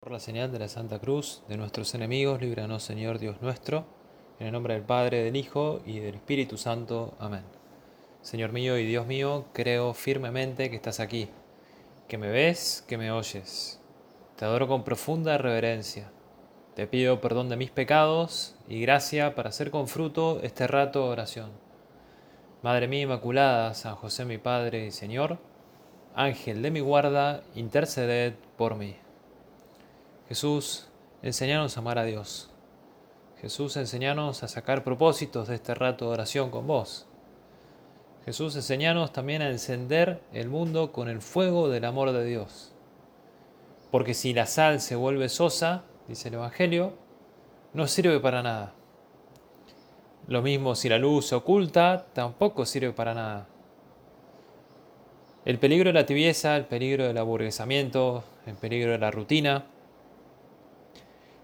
Por 0.00 0.12
la 0.12 0.20
señal 0.20 0.52
de 0.52 0.60
la 0.60 0.68
Santa 0.68 1.00
Cruz, 1.00 1.42
de 1.48 1.56
nuestros 1.56 1.92
enemigos, 1.92 2.40
líbranos 2.40 2.84
Señor 2.84 3.18
Dios 3.18 3.42
nuestro, 3.42 3.84
en 4.38 4.46
el 4.46 4.52
nombre 4.52 4.74
del 4.74 4.84
Padre, 4.84 5.24
del 5.24 5.34
Hijo 5.34 5.80
y 5.84 5.98
del 5.98 6.14
Espíritu 6.14 6.56
Santo. 6.56 7.14
Amén. 7.18 7.42
Señor 8.22 8.52
mío 8.52 8.78
y 8.78 8.86
Dios 8.86 9.08
mío, 9.08 9.46
creo 9.52 9.94
firmemente 9.94 10.70
que 10.70 10.76
estás 10.76 11.00
aquí, 11.00 11.28
que 12.06 12.16
me 12.16 12.28
ves, 12.28 12.84
que 12.86 12.96
me 12.96 13.10
oyes. 13.10 13.80
Te 14.36 14.44
adoro 14.44 14.68
con 14.68 14.84
profunda 14.84 15.36
reverencia. 15.36 16.12
Te 16.76 16.86
pido 16.86 17.20
perdón 17.20 17.48
de 17.48 17.56
mis 17.56 17.72
pecados 17.72 18.54
y 18.68 18.80
gracia 18.80 19.34
para 19.34 19.48
hacer 19.48 19.72
con 19.72 19.88
fruto 19.88 20.38
este 20.44 20.68
rato 20.68 21.02
de 21.02 21.10
oración. 21.10 21.50
Madre 22.62 22.86
mía 22.86 23.02
Inmaculada, 23.02 23.74
San 23.74 23.96
José 23.96 24.24
mi 24.24 24.38
Padre 24.38 24.86
y 24.86 24.90
Señor, 24.92 25.38
Ángel 26.14 26.62
de 26.62 26.70
mi 26.70 26.78
guarda, 26.78 27.42
interceded 27.56 28.34
por 28.56 28.76
mí. 28.76 28.94
Jesús, 30.28 30.88
enséñanos 31.22 31.76
a 31.76 31.80
amar 31.80 31.98
a 31.98 32.04
Dios. 32.04 32.50
Jesús, 33.40 33.78
enséñanos 33.78 34.42
a 34.42 34.48
sacar 34.48 34.84
propósitos 34.84 35.48
de 35.48 35.54
este 35.54 35.74
rato 35.74 36.04
de 36.04 36.10
oración 36.12 36.50
con 36.50 36.66
vos. 36.66 37.06
Jesús, 38.26 38.54
enséñanos 38.54 39.10
también 39.10 39.40
a 39.40 39.48
encender 39.48 40.20
el 40.34 40.48
mundo 40.48 40.92
con 40.92 41.08
el 41.08 41.22
fuego 41.22 41.70
del 41.70 41.86
amor 41.86 42.12
de 42.12 42.26
Dios. 42.26 42.74
Porque 43.90 44.12
si 44.12 44.34
la 44.34 44.44
sal 44.44 44.82
se 44.82 44.96
vuelve 44.96 45.30
sosa, 45.30 45.84
dice 46.08 46.28
el 46.28 46.34
Evangelio, 46.34 46.92
no 47.72 47.86
sirve 47.86 48.20
para 48.20 48.42
nada. 48.42 48.74
Lo 50.26 50.42
mismo 50.42 50.74
si 50.74 50.90
la 50.90 50.98
luz 50.98 51.28
se 51.28 51.36
oculta, 51.36 52.04
tampoco 52.12 52.66
sirve 52.66 52.92
para 52.92 53.14
nada. 53.14 53.46
El 55.46 55.58
peligro 55.58 55.88
de 55.88 55.94
la 55.94 56.04
tibieza, 56.04 56.54
el 56.58 56.66
peligro 56.66 57.06
del 57.06 57.16
aburguesamiento, 57.16 58.24
el 58.44 58.56
peligro 58.56 58.92
de 58.92 58.98
la 58.98 59.10
rutina, 59.10 59.64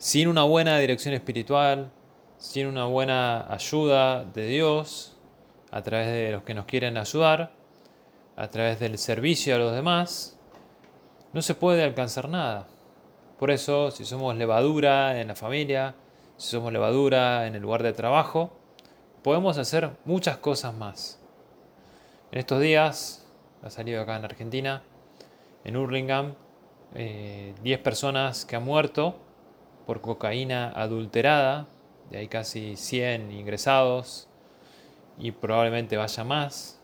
sin 0.05 0.29
una 0.29 0.43
buena 0.43 0.77
dirección 0.79 1.15
espiritual, 1.15 1.91
sin 2.37 2.67
una 2.67 2.85
buena 2.85 3.51
ayuda 3.51 4.27
de 4.27 4.45
Dios, 4.49 5.17
a 5.71 5.81
través 5.81 6.09
de 6.09 6.31
los 6.31 6.43
que 6.43 6.53
nos 6.53 6.67
quieren 6.67 6.99
ayudar, 6.99 7.53
a 8.37 8.49
través 8.49 8.79
del 8.79 8.99
servicio 8.99 9.55
a 9.55 9.59
los 9.59 9.73
demás, 9.73 10.39
no 11.33 11.41
se 11.41 11.55
puede 11.55 11.83
alcanzar 11.83 12.29
nada. 12.29 12.67
Por 13.39 13.51
eso, 13.51 13.91
si 13.91 14.05
somos 14.05 14.37
levadura 14.37 15.19
en 15.19 15.29
la 15.29 15.35
familia, 15.35 15.95
si 16.37 16.51
somos 16.51 16.71
levadura 16.71 17.47
en 17.47 17.55
el 17.55 17.63
lugar 17.63 17.83
de 17.83 17.95
trabajo, 17.95 18.53
podemos 19.23 19.57
hacer 19.57 19.91
muchas 20.05 20.37
cosas 20.37 20.75
más. 20.75 21.19
En 22.31 22.41
estos 22.41 22.61
días, 22.61 23.27
ha 23.63 23.71
salido 23.71 24.03
acá 24.03 24.17
en 24.17 24.27
Argentina, 24.27 24.83
en 25.65 25.79
Hurlingham, 25.79 26.35
10 26.93 26.95
eh, 26.95 27.81
personas 27.83 28.45
que 28.45 28.57
han 28.57 28.67
muerto 28.67 29.24
por 29.87 30.01
cocaína 30.01 30.71
adulterada, 30.71 31.67
de 32.11 32.19
ahí 32.19 32.29
casi 32.29 32.77
100 32.77 33.33
ingresados 33.33 34.29
y 35.19 35.33
probablemente 35.33 35.97
vaya 35.97 36.25
más. 36.25 36.81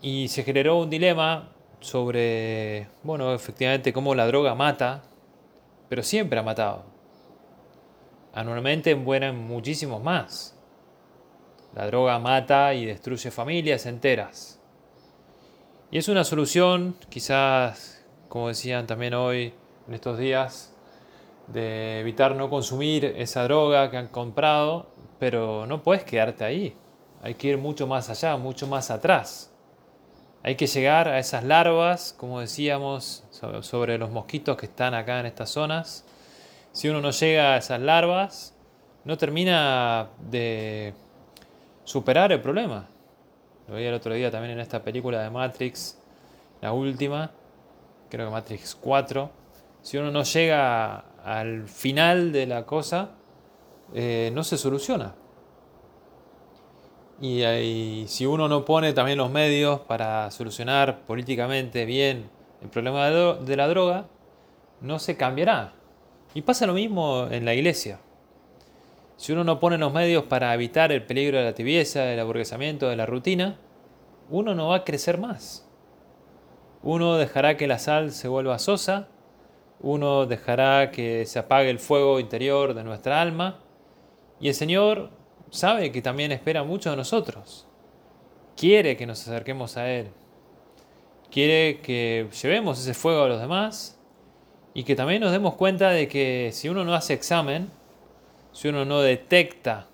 Y 0.00 0.28
se 0.28 0.42
generó 0.42 0.78
un 0.78 0.90
dilema 0.90 1.50
sobre, 1.80 2.88
bueno, 3.02 3.32
efectivamente 3.34 3.92
cómo 3.92 4.14
la 4.14 4.26
droga 4.26 4.54
mata, 4.54 5.02
pero 5.88 6.02
siempre 6.02 6.38
ha 6.38 6.42
matado. 6.42 6.84
Anualmente 8.32 8.94
mueren 8.94 9.36
muchísimos 9.36 10.02
más. 10.02 10.56
La 11.74 11.86
droga 11.86 12.18
mata 12.18 12.74
y 12.74 12.86
destruye 12.86 13.30
familias 13.30 13.86
enteras. 13.86 14.60
Y 15.90 15.98
es 15.98 16.08
una 16.08 16.24
solución, 16.24 16.96
quizás, 17.10 18.04
como 18.28 18.48
decían 18.48 18.86
también 18.86 19.12
hoy, 19.14 19.52
en 19.86 19.94
estos 19.94 20.18
días, 20.18 20.71
de 21.46 22.00
evitar 22.00 22.34
no 22.34 22.48
consumir 22.48 23.04
esa 23.04 23.44
droga 23.44 23.90
que 23.90 23.96
han 23.96 24.08
comprado, 24.08 24.86
pero 25.18 25.66
no 25.66 25.82
puedes 25.82 26.04
quedarte 26.04 26.44
ahí. 26.44 26.76
Hay 27.22 27.34
que 27.34 27.48
ir 27.48 27.58
mucho 27.58 27.86
más 27.86 28.10
allá, 28.10 28.36
mucho 28.36 28.66
más 28.66 28.90
atrás. 28.90 29.52
Hay 30.42 30.56
que 30.56 30.66
llegar 30.66 31.08
a 31.08 31.18
esas 31.18 31.44
larvas, 31.44 32.14
como 32.18 32.40
decíamos, 32.40 33.24
sobre 33.60 33.96
los 33.98 34.10
mosquitos 34.10 34.56
que 34.56 34.66
están 34.66 34.92
acá 34.94 35.20
en 35.20 35.26
estas 35.26 35.50
zonas. 35.50 36.04
Si 36.72 36.88
uno 36.88 37.00
no 37.00 37.10
llega 37.10 37.54
a 37.54 37.56
esas 37.58 37.80
larvas, 37.80 38.54
no 39.04 39.16
termina 39.16 40.08
de 40.30 40.94
superar 41.84 42.32
el 42.32 42.40
problema. 42.40 42.88
Lo 43.68 43.76
vi 43.76 43.84
el 43.84 43.94
otro 43.94 44.14
día 44.14 44.30
también 44.30 44.54
en 44.54 44.60
esta 44.60 44.82
película 44.82 45.22
de 45.22 45.30
Matrix, 45.30 45.98
la 46.60 46.72
última, 46.72 47.30
creo 48.10 48.26
que 48.26 48.32
Matrix 48.32 48.74
4. 48.74 49.30
Si 49.82 49.96
uno 49.96 50.10
no 50.10 50.22
llega 50.22 51.04
al 51.24 51.68
final 51.68 52.32
de 52.32 52.46
la 52.46 52.66
cosa 52.66 53.10
eh, 53.94 54.30
no 54.34 54.44
se 54.44 54.56
soluciona. 54.56 55.14
Y, 57.20 58.04
si 58.08 58.26
uno 58.26 58.48
no 58.48 58.64
pone 58.64 58.92
también 58.92 59.18
los 59.18 59.30
medios 59.30 59.80
para 59.80 60.28
solucionar 60.32 61.02
políticamente 61.06 61.84
bien 61.84 62.28
el 62.62 62.68
problema 62.68 63.08
de, 63.10 63.56
la 63.56 63.68
droga, 63.68 64.06
no 64.80 64.98
se 64.98 65.16
cambiará. 65.16 65.72
Y 66.34 66.42
pasa 66.42 66.66
lo 66.66 66.74
mismo 66.74 67.28
en 67.30 67.44
la 67.44 67.54
iglesia. 67.54 68.00
Si 69.16 69.32
uno 69.32 69.44
no 69.44 69.60
pone 69.60 69.78
los 69.78 69.92
medios 69.92 70.24
para 70.24 70.52
evitar 70.52 70.90
el 70.90 71.04
peligro 71.06 71.38
de 71.38 71.44
la 71.44 71.54
tibieza, 71.54 72.02
del 72.02 72.18
aburguesamiento, 72.18 72.88
de 72.88 72.96
la 72.96 73.06
rutina, 73.06 73.56
uno 74.28 74.56
no 74.56 74.68
va 74.68 74.76
a 74.76 74.84
crecer 74.84 75.18
más. 75.18 75.68
Uno 76.82 77.16
dejará 77.16 77.56
que 77.56 77.68
la 77.68 77.78
sal 77.78 78.10
se 78.10 78.26
vuelva 78.26 78.58
sosa 78.58 79.08
uno 79.82 80.26
dejará 80.26 80.90
que 80.92 81.26
se 81.26 81.38
apague 81.38 81.68
el 81.68 81.80
fuego 81.80 82.20
interior 82.20 82.72
de 82.72 82.84
nuestra 82.84 83.20
alma 83.20 83.58
y 84.40 84.48
el 84.48 84.54
Señor 84.54 85.10
sabe 85.50 85.92
que 85.92 86.00
también 86.00 86.32
espera 86.32 86.62
mucho 86.62 86.90
de 86.90 86.96
nosotros. 86.96 87.66
Quiere 88.56 88.96
que 88.96 89.06
nos 89.06 89.20
acerquemos 89.26 89.76
a 89.76 89.90
Él. 89.90 90.08
Quiere 91.30 91.80
que 91.80 92.28
llevemos 92.42 92.78
ese 92.78 92.94
fuego 92.94 93.24
a 93.24 93.28
los 93.28 93.40
demás 93.40 93.98
y 94.74 94.84
que 94.84 94.94
también 94.94 95.20
nos 95.20 95.32
demos 95.32 95.54
cuenta 95.54 95.90
de 95.90 96.06
que 96.06 96.50
si 96.52 96.68
uno 96.68 96.84
no 96.84 96.94
hace 96.94 97.14
examen, 97.14 97.70
si 98.52 98.68
uno 98.68 98.84
no 98.84 99.00
detecta 99.00 99.88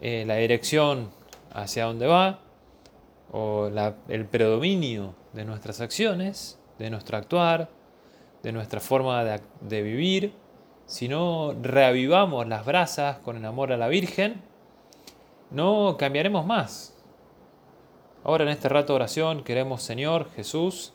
eh, 0.00 0.24
la 0.26 0.36
dirección 0.36 1.10
hacia 1.52 1.84
dónde 1.84 2.06
va 2.06 2.40
o 3.32 3.70
el 4.08 4.24
predominio 4.26 5.14
de 5.32 5.44
nuestras 5.44 5.80
acciones, 5.80 6.58
de 6.78 6.90
nuestro 6.90 7.16
actuar, 7.16 7.68
de 8.42 8.52
nuestra 8.52 8.80
forma 8.80 9.24
de, 9.24 9.82
vivir, 9.82 10.34
si 10.86 11.08
no 11.08 11.54
reavivamos 11.60 12.46
las 12.48 12.64
brasas 12.64 13.18
con 13.18 13.36
el 13.36 13.44
amor 13.44 13.72
a 13.72 13.76
la 13.76 13.88
Virgen, 13.88 14.42
no 15.50 15.96
cambiaremos 15.98 16.46
más. 16.46 16.96
Ahora 18.24 18.44
en 18.44 18.50
este 18.50 18.68
rato 18.68 18.92
de 18.92 18.96
oración 18.96 19.44
queremos, 19.44 19.82
Señor 19.82 20.30
Jesús, 20.34 20.92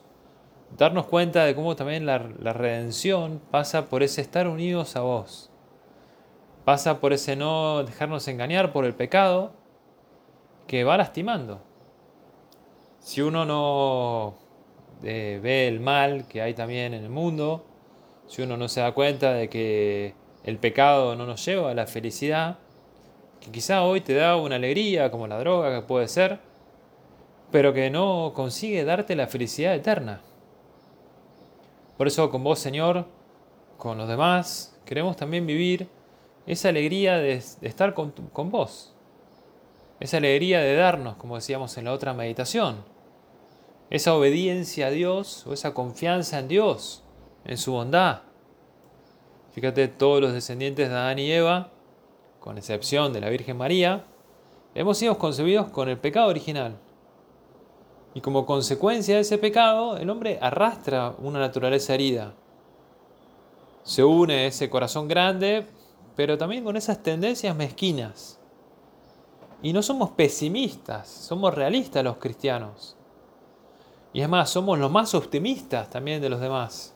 darnos 0.78 1.06
cuenta 1.06 1.46
de 1.46 1.56
cómo 1.56 1.76
también 1.76 2.06
la, 2.06 2.20
la, 2.40 2.54
redención 2.54 3.42
pasa 3.52 3.86
por 3.86 4.04
ese 4.04 4.22
estar 4.22 4.48
unidos 4.48 4.96
a 4.96 5.02
vos. 5.02 5.50
Pasa 6.66 7.00
por 7.00 7.14
ese 7.14 7.36
no 7.36 7.84
dejarnos 7.84 8.28
engañar 8.28 8.74
por 8.74 8.86
el 8.86 8.96
pecado 8.96 9.54
que 10.68 10.84
va 10.84 10.98
lastimando. 10.98 11.62
Si 13.00 13.22
uno 13.22 13.46
no 13.46 14.45
ve 15.02 15.68
el 15.68 15.80
mal 15.80 16.28
que 16.28 16.42
hay 16.42 16.54
también 16.54 16.94
en 16.94 17.04
el 17.04 17.10
mundo, 17.10 17.66
si 18.28 18.42
uno 18.42 18.58
no 18.58 18.68
se 18.68 18.82
da 18.82 18.94
cuenta 18.94 19.34
de 19.34 19.50
que 19.50 20.14
el 20.44 20.58
pecado 20.58 21.16
no 21.16 21.26
nos 21.26 21.44
lleva 21.46 21.72
a 21.72 21.74
la 21.74 21.88
felicidad, 21.88 22.58
que 23.40 23.52
quizá 23.52 23.84
hoy 23.84 24.02
te 24.02 24.14
da 24.14 24.36
una 24.38 24.56
alegría 24.56 25.12
como 25.12 25.28
la 25.28 25.40
droga 25.40 25.76
que 25.76 25.86
puede 25.86 26.08
ser, 26.08 26.40
pero 27.52 27.74
que 27.74 27.90
no 27.90 28.34
consigue 28.36 28.84
darte 28.84 29.16
la 29.16 29.28
felicidad 29.28 29.76
eterna. 29.76 30.22
Por 31.98 32.08
eso 32.08 32.30
con 32.30 32.44
vos, 32.44 32.60
Señor, 32.60 33.06
con 33.78 33.98
los 33.98 34.08
demás, 34.08 34.78
queremos 34.86 35.16
también 35.16 35.46
vivir 35.46 35.88
esa 36.46 36.70
alegría 36.70 37.18
de, 37.18 37.34
estar 37.34 37.94
con, 37.94 38.12
con 38.12 38.52
vos, 38.52 38.94
esa 40.00 40.18
alegría 40.18 40.60
de 40.60 40.76
darnos, 40.76 41.16
como 41.16 41.36
decíamos 41.36 41.78
en 41.78 41.86
la 41.86 41.94
otra 41.94 42.14
meditación, 42.14 42.84
esa 43.90 44.16
obediencia 44.16 44.88
a 44.88 44.92
Dios 44.92 45.46
o 45.48 45.54
esa 45.54 45.74
confianza 45.74 46.40
en 46.40 46.48
Dios, 46.48 47.04
en 47.46 47.58
su 47.58 47.72
bondad. 47.72 48.22
Fíjate, 49.52 49.88
todos 49.88 50.22
los 50.22 50.34
descendientes 50.34 50.90
de 50.90 50.96
Adán 50.96 51.20
y 51.20 51.32
Eva, 51.32 51.70
con 52.40 52.58
excepción 52.58 53.14
de 53.14 53.22
la 53.22 53.30
Virgen 53.30 53.58
María, 53.58 54.06
hemos 54.74 54.98
sido 54.98 55.18
concebidos 55.18 55.70
con 55.70 55.88
el 55.88 55.98
pecado 55.98 56.28
original. 56.28 56.78
Y 58.14 58.22
como 58.22 58.46
consecuencia 58.46 59.16
de 59.16 59.22
ese 59.22 59.38
pecado, 59.38 59.98
el 59.98 60.10
hombre 60.10 60.40
arrastra 60.42 61.16
una 61.20 61.40
naturaleza 61.40 61.94
herida. 61.94 62.34
Se 63.84 64.04
une 64.04 64.48
ese 64.48 64.70
corazón 64.70 65.08
grande, 65.08 65.66
pero 66.16 66.38
también 66.38 66.64
con 66.64 66.76
esas 66.76 67.04
tendencias 67.04 67.56
mezquinas. 67.56 68.40
Y 69.62 69.74
no 69.74 69.82
somos 69.82 70.12
pesimistas, 70.12 71.08
somos 71.08 71.54
realistas 71.54 72.04
los 72.04 72.18
cristianos. 72.18 72.96
Y 74.16 74.22
es 74.22 74.30
más, 74.30 74.50
somos 74.50 74.80
los 74.80 74.90
más 74.90 75.14
optimistas 75.14 75.90
también 75.90 76.22
de 76.22 76.30
los 76.30 76.40
demás. 76.40 76.96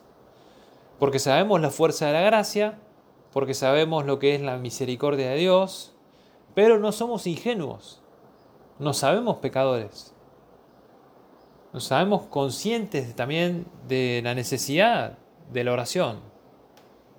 Porque 1.00 1.20
sabemos 1.20 1.60
la 1.60 1.70
fuerza 1.70 2.08
de 2.08 2.14
la 2.14 2.22
gracia, 2.22 2.80
porque 3.34 3.54
sabemos 3.54 4.06
lo 4.06 4.20
que 4.20 4.36
es 4.36 4.42
la 4.42 4.56
misericordia 4.56 5.32
de 5.32 5.36
Dios, 5.36 5.94
pero 6.56 6.80
no 6.80 6.94
somos 6.94 7.28
ingenuos, 7.28 8.02
no 8.80 8.94
sabemos 8.94 9.36
pecadores. 9.40 10.14
Nos 11.74 11.84
sabemos 11.84 12.22
conscientes 12.28 13.14
también 13.18 13.66
de 13.90 14.22
la 14.24 14.34
necesidad 14.34 15.18
de 15.52 15.66
la 15.66 15.74
oración. 15.74 16.22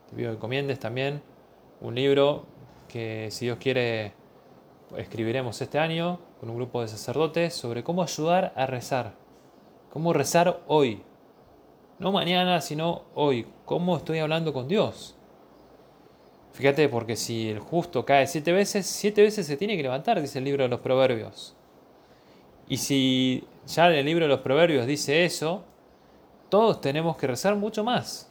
Te 0.09 0.17
pido 0.17 0.31
que 0.31 0.37
encomiendes 0.37 0.79
también 0.79 1.23
un 1.83 1.95
libro 1.95 2.47
que 2.89 3.29
si 3.31 3.45
Dios 3.45 3.59
quiere 3.61 4.15
escribiremos 4.97 5.61
este 5.61 5.79
año 5.79 6.21
con 6.41 6.49
un 6.49 6.57
grupo 6.57 6.81
de 6.81 6.89
sacerdotes 6.89 7.53
sobre 7.53 7.85
cómo 7.85 8.03
ayudar 8.03 8.55
a 8.57 8.65
rezar. 8.65 9.21
Cómo 9.91 10.13
rezar 10.13 10.61
hoy. 10.69 11.03
No 11.99 12.13
mañana, 12.13 12.61
sino 12.61 13.03
hoy. 13.15 13.47
Cómo 13.65 13.97
estoy 13.97 14.21
hablando 14.21 14.53
con 14.53 14.69
Dios. 14.69 15.17
Fíjate, 16.53 16.89
porque 16.89 17.17
si 17.17 17.49
el 17.49 17.59
justo 17.59 18.05
cae 18.05 18.27
siete 18.27 18.53
veces, 18.53 18.87
siete 18.87 19.23
veces 19.23 19.47
se 19.47 19.57
tiene 19.57 19.77
que 19.77 19.83
levantar, 19.83 20.21
dice 20.21 20.39
el 20.39 20.45
libro 20.45 20.63
de 20.65 20.69
los 20.69 20.81
Proverbios. 20.81 21.57
Y 22.69 22.77
si 22.77 23.45
ya 23.67 23.89
el 23.89 24.07
libro 24.07 24.25
de 24.25 24.29
los 24.29 24.41
Proverbios 24.41 24.87
dice 24.87 25.25
eso, 25.25 25.65
todos 26.49 26.81
tenemos 26.81 27.17
que 27.17 27.27
rezar 27.27 27.57
mucho 27.57 27.85
más. 27.85 28.29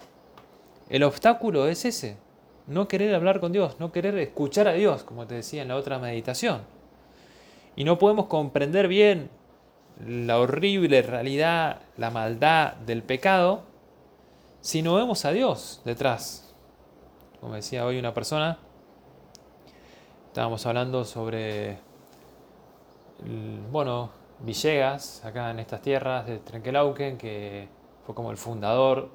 El 0.90 1.04
obstáculo 1.04 1.68
es 1.68 1.86
ese, 1.86 2.18
no 2.68 2.88
querer 2.88 3.14
hablar 3.16 3.40
con 3.40 3.52
Dios, 3.52 3.80
no 3.80 3.92
querer 3.92 4.18
escuchar 4.18 4.68
a 4.68 4.74
Dios, 4.74 5.04
como 5.04 5.28
te 5.28 5.36
decía 5.36 5.62
en 5.62 5.68
la 5.68 5.76
otra 5.76 6.00
meditación. 6.00 6.62
Y 7.76 7.84
no 7.84 7.98
podemos 7.98 8.28
comprender 8.28 8.88
bien 8.88 9.30
la 10.06 10.40
horrible 10.40 11.01
realidad, 11.01 11.81
la 11.98 12.10
maldad 12.10 12.74
del 12.75 13.04
pecado, 13.04 13.63
si 14.62 14.81
no 14.81 14.96
vemos 14.96 15.25
a 15.25 15.31
Dios 15.31 15.81
detrás. 15.86 16.54
Como 17.40 17.56
decía 17.56 17.86
hoy 17.86 18.00
una 18.00 18.13
persona, 18.13 18.57
estábamos 20.28 20.66
hablando 20.66 21.06
sobre, 21.06 21.80
bueno, 23.72 24.12
Villegas, 24.42 25.24
acá 25.25 25.51
en 25.51 25.60
estas 25.60 25.81
tierras 25.81 26.25
de 26.25 26.40
Trenquelauquen, 26.40 27.18
que 27.18 27.68
fue 28.06 28.16
como 28.16 28.31
el 28.31 28.38
fundador 28.38 29.10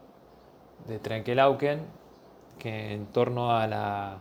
de 0.86 0.98
Trenquelauquen, 0.98 1.81
que 2.58 2.92
en 2.92 3.06
torno 3.06 3.56
a 3.56 3.66
la 3.66 4.19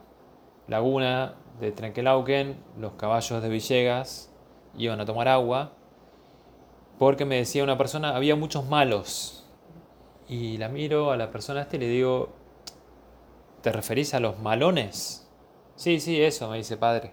laguna 0.68 1.34
de 1.60 1.72
Trenquelauquen, 1.72 2.58
los 2.80 2.94
caballos 2.94 3.42
de 3.42 3.50
Villegas 3.50 4.32
iban 4.78 5.02
a 5.02 5.06
tomar 5.06 5.28
agua, 5.28 5.74
porque 7.04 7.26
me 7.26 7.36
decía 7.36 7.66
una 7.66 7.78
persona, 7.78 8.16
había 8.16 8.38
muchos 8.38 8.66
malos. 8.66 9.44
Y 10.30 10.58
la 10.58 10.70
miro 10.70 11.12
a 11.12 11.18
la 11.18 11.32
persona 11.32 11.64
este 11.64 11.76
y 11.76 11.80
le 11.82 11.88
digo, 11.90 12.30
¿te 13.62 13.74
referís 13.74 14.14
a 14.14 14.22
los 14.22 14.40
malones? 14.40 15.30
Sí, 15.76 16.00
sí, 16.00 16.22
eso, 16.22 16.50
me 16.50 16.58
dice 16.58 16.78
padre. 16.78 17.12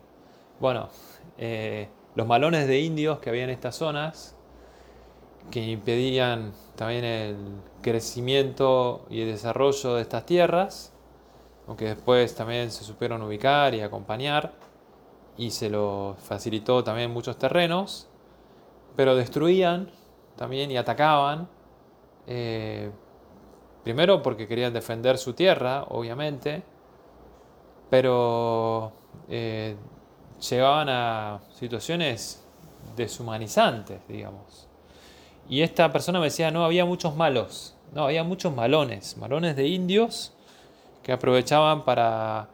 Bueno, 0.60 0.90
eh, 1.38 1.88
los 2.14 2.24
malones 2.24 2.68
de 2.68 2.78
indios 2.78 3.18
que 3.18 3.30
había 3.30 3.42
en 3.42 3.50
estas 3.50 3.74
zonas, 3.74 4.36
que 5.50 5.60
impedían 5.60 6.52
también 6.76 7.04
el 7.04 7.36
crecimiento 7.82 9.06
y 9.10 9.22
el 9.22 9.32
desarrollo 9.32 9.96
de 9.96 10.02
estas 10.02 10.24
tierras, 10.24 10.92
aunque 11.66 11.86
después 11.86 12.32
también 12.36 12.70
se 12.70 12.84
supieron 12.84 13.22
ubicar 13.22 13.74
y 13.74 13.80
acompañar 13.80 14.52
y 15.36 15.50
se 15.50 15.68
lo 15.68 16.14
facilitó 16.22 16.84
también 16.84 17.10
muchos 17.10 17.38
terrenos, 17.38 18.09
pero 18.96 19.16
destruían 19.16 19.90
también 20.36 20.70
y 20.70 20.76
atacaban, 20.76 21.48
eh, 22.26 22.90
primero 23.84 24.22
porque 24.22 24.46
querían 24.46 24.72
defender 24.72 25.18
su 25.18 25.32
tierra, 25.32 25.84
obviamente, 25.88 26.62
pero 27.90 28.92
eh, 29.28 29.76
llevaban 30.48 30.88
a 30.88 31.40
situaciones 31.52 32.46
deshumanizantes, 32.96 34.00
digamos. 34.08 34.68
Y 35.48 35.62
esta 35.62 35.90
persona 35.90 36.20
me 36.20 36.26
decía, 36.26 36.50
no, 36.50 36.64
había 36.64 36.84
muchos 36.84 37.16
malos, 37.16 37.74
no, 37.92 38.04
había 38.04 38.22
muchos 38.22 38.54
malones, 38.54 39.16
malones 39.16 39.56
de 39.56 39.66
indios 39.66 40.32
que 41.02 41.12
aprovechaban 41.12 41.84
para 41.84 42.48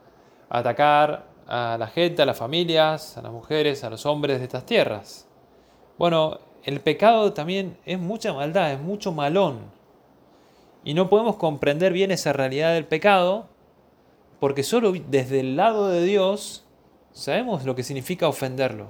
atacar 0.48 1.26
a 1.46 1.76
la 1.78 1.86
gente, 1.88 2.22
a 2.22 2.26
las 2.26 2.38
familias, 2.38 3.16
a 3.18 3.22
las 3.22 3.32
mujeres, 3.32 3.84
a 3.84 3.90
los 3.90 4.06
hombres 4.06 4.38
de 4.38 4.44
estas 4.44 4.64
tierras. 4.64 5.25
Bueno, 5.98 6.40
el 6.64 6.80
pecado 6.80 7.32
también 7.32 7.78
es 7.86 7.98
mucha 7.98 8.32
maldad, 8.32 8.72
es 8.72 8.80
mucho 8.80 9.12
malón. 9.12 9.70
Y 10.84 10.94
no 10.94 11.08
podemos 11.08 11.36
comprender 11.36 11.92
bien 11.92 12.10
esa 12.10 12.32
realidad 12.32 12.74
del 12.74 12.86
pecado 12.86 13.48
porque 14.40 14.62
solo 14.62 14.92
desde 14.92 15.40
el 15.40 15.56
lado 15.56 15.88
de 15.88 16.04
Dios 16.04 16.64
sabemos 17.12 17.64
lo 17.64 17.74
que 17.74 17.82
significa 17.82 18.28
ofenderlo. 18.28 18.88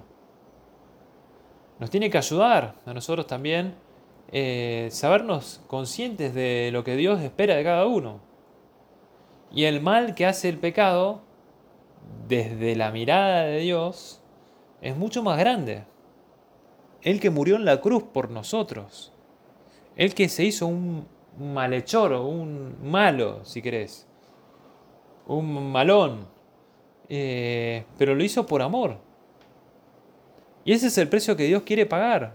Nos 1.78 1.90
tiene 1.90 2.10
que 2.10 2.18
ayudar 2.18 2.74
a 2.84 2.94
nosotros 2.94 3.26
también 3.26 3.74
eh, 4.32 4.88
sabernos 4.90 5.60
conscientes 5.68 6.34
de 6.34 6.70
lo 6.72 6.82
que 6.82 6.96
Dios 6.96 7.20
espera 7.20 7.54
de 7.54 7.64
cada 7.64 7.86
uno. 7.86 8.20
Y 9.52 9.64
el 9.64 9.80
mal 9.80 10.14
que 10.14 10.26
hace 10.26 10.48
el 10.48 10.58
pecado, 10.58 11.20
desde 12.26 12.74
la 12.74 12.90
mirada 12.90 13.44
de 13.44 13.58
Dios, 13.60 14.20
es 14.80 14.96
mucho 14.96 15.22
más 15.22 15.38
grande. 15.38 15.84
El 17.06 17.20
que 17.20 17.30
murió 17.30 17.54
en 17.54 17.64
la 17.64 17.80
cruz 17.80 18.02
por 18.02 18.32
nosotros. 18.32 19.12
El 19.94 20.12
que 20.12 20.28
se 20.28 20.42
hizo 20.42 20.66
un 20.66 21.06
malhechor 21.38 22.12
o 22.12 22.26
un 22.26 22.74
malo, 22.82 23.44
si 23.44 23.62
querés. 23.62 24.08
Un 25.28 25.70
malón. 25.70 26.26
Eh, 27.08 27.84
pero 27.96 28.16
lo 28.16 28.24
hizo 28.24 28.44
por 28.44 28.60
amor. 28.60 28.98
Y 30.64 30.72
ese 30.72 30.88
es 30.88 30.98
el 30.98 31.08
precio 31.08 31.36
que 31.36 31.44
Dios 31.44 31.62
quiere 31.62 31.86
pagar. 31.86 32.34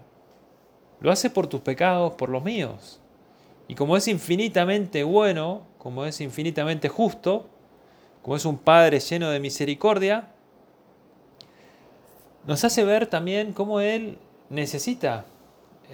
Lo 1.01 1.11
hace 1.11 1.29
por 1.29 1.47
tus 1.47 1.59
pecados, 1.59 2.13
por 2.13 2.29
los 2.29 2.41
míos. 2.41 3.01
Y 3.67 3.75
como 3.75 3.97
es 3.97 4.07
infinitamente 4.07 5.03
bueno, 5.03 5.63
como 5.79 6.05
es 6.05 6.21
infinitamente 6.21 6.87
justo, 6.87 7.49
como 8.21 8.37
es 8.37 8.45
un 8.45 8.57
Padre 8.57 9.01
lleno 9.01 9.31
de 9.31 9.41
misericordia, 9.41 10.29
nos 12.47 12.63
hace 12.63 12.85
ver 12.85 13.07
también 13.07 13.51
cómo 13.51 13.81
Él 13.81 14.17
necesita 14.51 15.25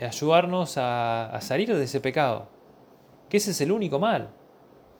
ayudarnos 0.01 0.77
a, 0.77 1.27
a 1.27 1.39
salir 1.39 1.73
de 1.73 1.83
ese 1.83 2.01
pecado. 2.01 2.47
Que 3.29 3.37
ese 3.37 3.51
es 3.51 3.61
el 3.61 3.71
único 3.71 3.99
mal. 3.99 4.29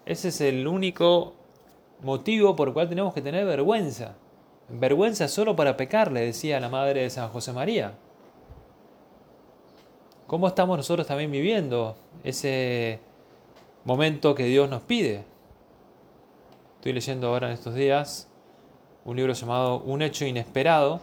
Ese 0.06 0.30
es 0.30 0.39
el 0.39 0.65
único 0.68 1.33
motivo 2.01 2.56
por 2.56 2.69
el 2.69 2.74
cual 2.74 2.88
tenemos 2.88 3.13
que 3.13 3.22
tener 3.22 3.46
vergüenza. 3.46 4.15
Vergüenza 4.70 5.27
solo 5.27 5.55
para 5.55 5.77
pecar, 5.77 6.12
le 6.12 6.22
decía 6.22 6.60
la 6.60 6.70
madre 6.70 7.01
de 7.01 7.10
San 7.10 7.29
José 7.29 7.53
María. 7.53 7.93
¿Cómo 10.27 10.48
estamos 10.48 10.77
nosotros 10.77 11.08
también 11.08 11.31
viviendo 11.31 11.96
ese 12.24 13.00
momento 13.86 14.36
que 14.36 14.43
Dios 14.43 14.70
nos 14.70 14.81
pide? 14.81 15.24
Estoy 16.75 16.93
leyendo 16.93 17.27
ahora 17.27 17.48
en 17.48 17.53
estos 17.53 17.74
días 17.75 18.29
un 19.05 19.15
libro 19.15 19.31
llamado 19.31 19.79
Un 19.79 20.01
hecho 20.01 20.25
inesperado, 20.25 21.00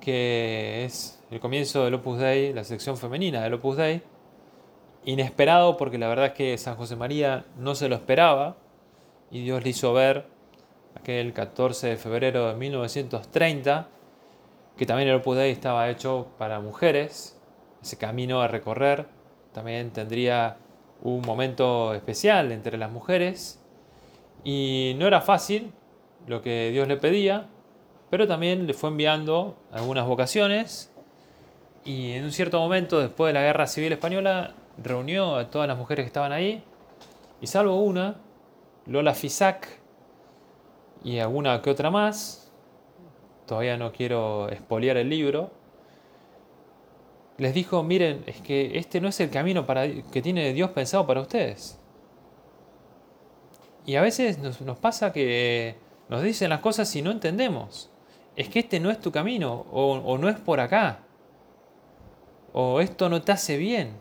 que 0.00 0.84
es 0.84 1.22
el 1.30 1.40
comienzo 1.40 1.84
del 1.84 1.94
Opus 1.94 2.18
Dei, 2.18 2.52
la 2.52 2.64
sección 2.64 2.96
femenina 2.96 3.42
del 3.42 3.54
Opus 3.54 3.76
Dei. 3.76 4.02
Inesperado 5.04 5.76
porque 5.76 5.98
la 5.98 6.08
verdad 6.08 6.26
es 6.26 6.32
que 6.32 6.58
San 6.58 6.76
José 6.76 6.96
María 6.96 7.44
no 7.56 7.74
se 7.74 7.88
lo 7.88 7.94
esperaba, 7.94 8.56
y 9.30 9.42
Dios 9.42 9.62
le 9.62 9.70
hizo 9.70 9.92
ver 9.92 10.26
aquel 10.94 11.32
14 11.32 11.88
de 11.88 11.96
febrero 11.96 12.48
de 12.48 12.54
1930 12.54 13.88
que 14.76 14.86
también 14.86 15.08
el 15.08 15.16
Opus 15.16 15.36
Dei 15.36 15.50
estaba 15.50 15.88
hecho 15.90 16.28
para 16.38 16.60
mujeres, 16.60 17.40
ese 17.82 17.96
camino 17.96 18.42
a 18.42 18.48
recorrer 18.48 19.06
también 19.52 19.90
tendría 19.90 20.58
un 21.02 21.22
momento 21.22 21.94
especial 21.94 22.52
entre 22.52 22.76
las 22.76 22.90
mujeres 22.90 23.62
y 24.44 24.94
no 24.98 25.06
era 25.06 25.22
fácil 25.22 25.72
lo 26.26 26.42
que 26.42 26.70
Dios 26.72 26.88
le 26.88 26.98
pedía, 26.98 27.46
pero 28.10 28.26
también 28.26 28.66
le 28.66 28.74
fue 28.74 28.90
enviando 28.90 29.56
algunas 29.72 30.06
vocaciones 30.06 30.92
y 31.84 32.12
en 32.12 32.24
un 32.24 32.32
cierto 32.32 32.58
momento 32.58 33.00
después 33.00 33.30
de 33.30 33.34
la 33.34 33.42
Guerra 33.42 33.66
Civil 33.66 33.92
Española 33.92 34.54
reunió 34.82 35.36
a 35.36 35.50
todas 35.50 35.68
las 35.68 35.78
mujeres 35.78 36.04
que 36.04 36.08
estaban 36.08 36.32
ahí 36.32 36.62
y 37.40 37.46
salvo 37.46 37.80
una 37.80 38.16
Lola 38.86 39.14
Fisac 39.14 39.68
y 41.02 41.18
alguna 41.18 41.62
que 41.62 41.70
otra 41.70 41.90
más. 41.90 42.50
Todavía 43.46 43.76
no 43.76 43.92
quiero 43.92 44.48
espolear 44.48 44.96
el 44.96 45.08
libro. 45.08 45.52
Les 47.38 47.54
dijo, 47.54 47.82
miren, 47.82 48.24
es 48.26 48.40
que 48.40 48.78
este 48.78 49.00
no 49.00 49.08
es 49.08 49.20
el 49.20 49.30
camino 49.30 49.64
que 50.10 50.22
tiene 50.22 50.52
Dios 50.52 50.70
pensado 50.70 51.06
para 51.06 51.20
ustedes. 51.20 51.78
Y 53.84 53.94
a 53.94 54.02
veces 54.02 54.38
nos, 54.38 54.78
pasa 54.78 55.12
que 55.12 55.76
nos 56.08 56.22
dicen 56.22 56.50
las 56.50 56.60
cosas 56.60 56.94
y 56.96 57.02
no 57.02 57.12
entendemos. 57.12 57.90
Es 58.36 58.50
que 58.50 58.58
este 58.60 58.78
no 58.78 58.90
es 58.90 59.00
tu 59.00 59.10
camino, 59.10 59.66
o, 59.72 60.18
no 60.18 60.28
es 60.28 60.38
por 60.38 60.60
acá, 60.60 61.00
o 62.52 62.80
esto 62.80 63.08
no 63.08 63.22
te 63.22 63.32
hace 63.32 63.56
bien. 63.56 63.96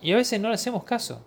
Y 0.00 0.12
a 0.12 0.16
veces 0.16 0.40
no 0.40 0.48
le 0.48 0.54
hacemos 0.54 0.84
caso. 0.84 1.22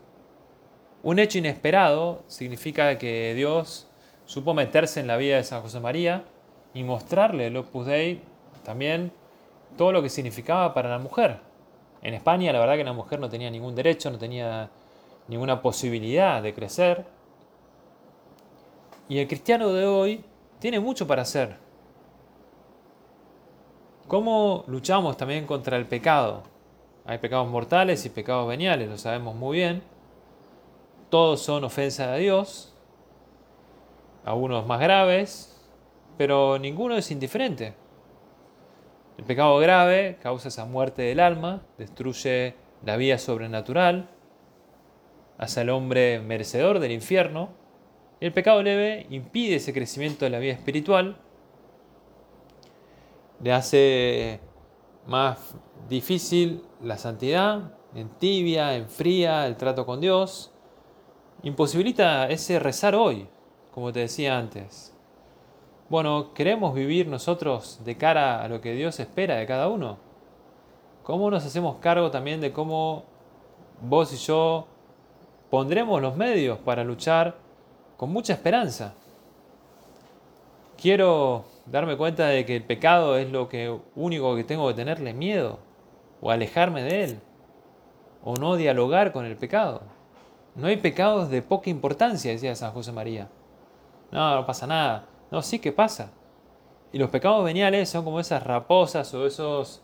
Un 1.04 1.20
hecho 1.20 1.38
inesperado 1.38 2.24
significa 2.28 2.98
que 2.98 3.36
Dios 3.36 3.88
supo 4.26 4.56
meterse 4.56 5.00
en 5.00 5.08
la 5.08 5.18
vida 5.18 5.38
de 5.38 5.44
San 5.44 5.62
José 5.62 5.80
María 5.80 6.24
y 6.74 6.84
mostrarle 6.84 7.48
el 7.48 7.58
Opus 7.58 7.86
Dei 7.86 8.22
también 8.64 9.12
todo 9.78 9.92
lo 9.92 10.02
que 10.02 10.10
significaba 10.10 10.74
para 10.74 10.90
la 10.90 10.98
mujer. 10.98 11.40
En 12.02 12.16
España 12.16 12.52
la 12.52 12.60
verdad 12.60 12.76
que 12.76 12.84
la 12.84 12.94
mujer 12.94 13.20
no 13.20 13.30
tenía 13.30 13.52
ningún 13.52 13.76
derecho, 13.76 14.10
no 14.10 14.18
tenía 14.18 14.70
ninguna 15.28 15.62
posibilidad 15.62 16.42
de 16.42 16.54
crecer. 16.54 17.06
Y 19.10 19.20
el 19.20 19.28
cristiano 19.28 19.72
de 19.74 19.86
hoy 19.86 20.26
tiene 20.60 20.80
mucho 20.80 21.06
para 21.06 21.22
hacer. 21.22 21.58
¿Cómo 24.08 24.66
luchamos 24.68 25.16
también 25.16 25.46
contra 25.46 25.78
el 25.78 25.88
pecado? 25.88 26.44
Hay 27.06 27.20
pecados 27.20 27.48
mortales 27.50 28.06
y 28.06 28.10
pecados 28.10 28.48
veniales, 28.48 28.90
lo 28.90 28.98
sabemos 28.98 29.34
muy 29.36 29.58
bien. 29.58 29.82
Todos 31.10 31.42
son 31.42 31.64
ofensas 31.64 32.10
a 32.10 32.16
Dios, 32.16 32.74
algunos 34.26 34.66
más 34.66 34.80
graves, 34.82 35.58
pero 36.18 36.60
ninguno 36.60 36.98
es 36.98 37.12
indiferente. 37.12 37.76
El 39.18 39.24
pecado 39.24 39.58
grave 39.60 40.18
causa 40.22 40.50
esa 40.50 40.66
muerte 40.66 41.04
del 41.04 41.20
alma, 41.20 41.62
destruye 41.78 42.56
la 42.86 42.98
vida 42.98 43.18
sobrenatural, 43.18 44.10
hace 45.38 45.62
al 45.62 45.70
hombre 45.70 46.20
merecedor 46.20 46.80
del 46.80 46.92
infierno. 46.92 47.50
El 48.20 48.34
pecado 48.34 48.64
leve 48.64 49.08
impide 49.10 49.56
ese 49.56 49.74
crecimiento 49.74 50.26
de 50.26 50.32
la 50.32 50.40
vida 50.40 50.54
espiritual, 50.54 51.18
le 53.42 53.54
hace 53.54 54.40
más 55.08 55.56
difícil 55.90 56.64
la 56.82 56.98
santidad, 56.98 57.74
en 57.96 58.10
tibia, 58.10 58.76
en 58.76 58.88
fría, 58.88 59.46
el 59.48 59.58
trato 59.58 59.86
con 59.86 60.02
Dios. 60.02 60.52
Imposibilita 61.44 62.28
ese 62.30 62.60
rezar 62.60 62.96
hoy, 62.96 63.28
como 63.74 63.92
te 63.92 64.00
decía 64.02 64.38
antes. 64.38 64.94
Bueno, 65.90 66.34
¿queremos 66.34 66.74
vivir 66.74 67.08
nosotros 67.08 67.80
de 67.84 67.98
cara 67.98 68.44
a 68.44 68.48
lo 68.48 68.62
que 68.62 68.74
Dios 68.74 69.00
espera 69.00 69.36
de 69.36 69.46
cada 69.46 69.68
uno? 69.68 69.98
¿Cómo 71.04 71.30
nos 71.30 71.46
hacemos 71.46 71.78
cargo 71.78 72.10
también 72.10 72.40
de 72.40 72.54
cómo 72.54 73.04
vos 73.82 74.14
y 74.14 74.18
yo 74.18 74.68
pondremos 75.50 76.02
los 76.02 76.16
medios 76.16 76.58
para 76.60 76.84
luchar 76.84 77.36
con 77.98 78.12
mucha 78.12 78.34
esperanza? 78.34 78.96
Quiero 80.82 81.46
darme 81.66 81.98
cuenta 81.98 82.28
de 82.28 82.46
que 82.46 82.56
el 82.56 82.64
pecado 82.64 83.18
es 83.18 83.32
lo 83.32 83.50
que 83.50 83.78
único 83.96 84.36
que 84.36 84.44
tengo 84.44 84.68
que 84.68 84.74
tenerle 84.74 85.14
miedo 85.14 85.60
o 86.22 86.32
alejarme 86.32 86.84
de 86.84 87.04
él 87.04 87.20
o 88.24 88.36
no 88.36 88.56
dialogar 88.56 89.12
con 89.12 89.26
el 89.26 89.36
pecado. 89.36 89.82
No 90.56 90.68
hay 90.68 90.78
pecados 90.78 91.30
de 91.30 91.42
poca 91.42 91.70
importancia, 91.70 92.32
decía 92.32 92.56
San 92.56 92.72
José 92.72 92.92
María. 92.92 93.30
No, 94.12 94.36
no 94.36 94.46
pasa 94.46 94.68
nada. 94.68 95.08
No, 95.32 95.42
sí 95.42 95.60
que 95.60 95.72
pasa. 95.72 96.12
Y 96.92 97.00
los 97.00 97.10
pecados 97.10 97.44
veniales 97.44 97.90
son 97.90 98.06
como 98.06 98.20
esas 98.20 98.44
raposas 98.44 99.14
o 99.14 99.26
esos 99.26 99.82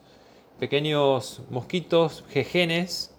pequeños 0.60 1.42
mosquitos 1.50 2.24
jejenes 2.30 3.16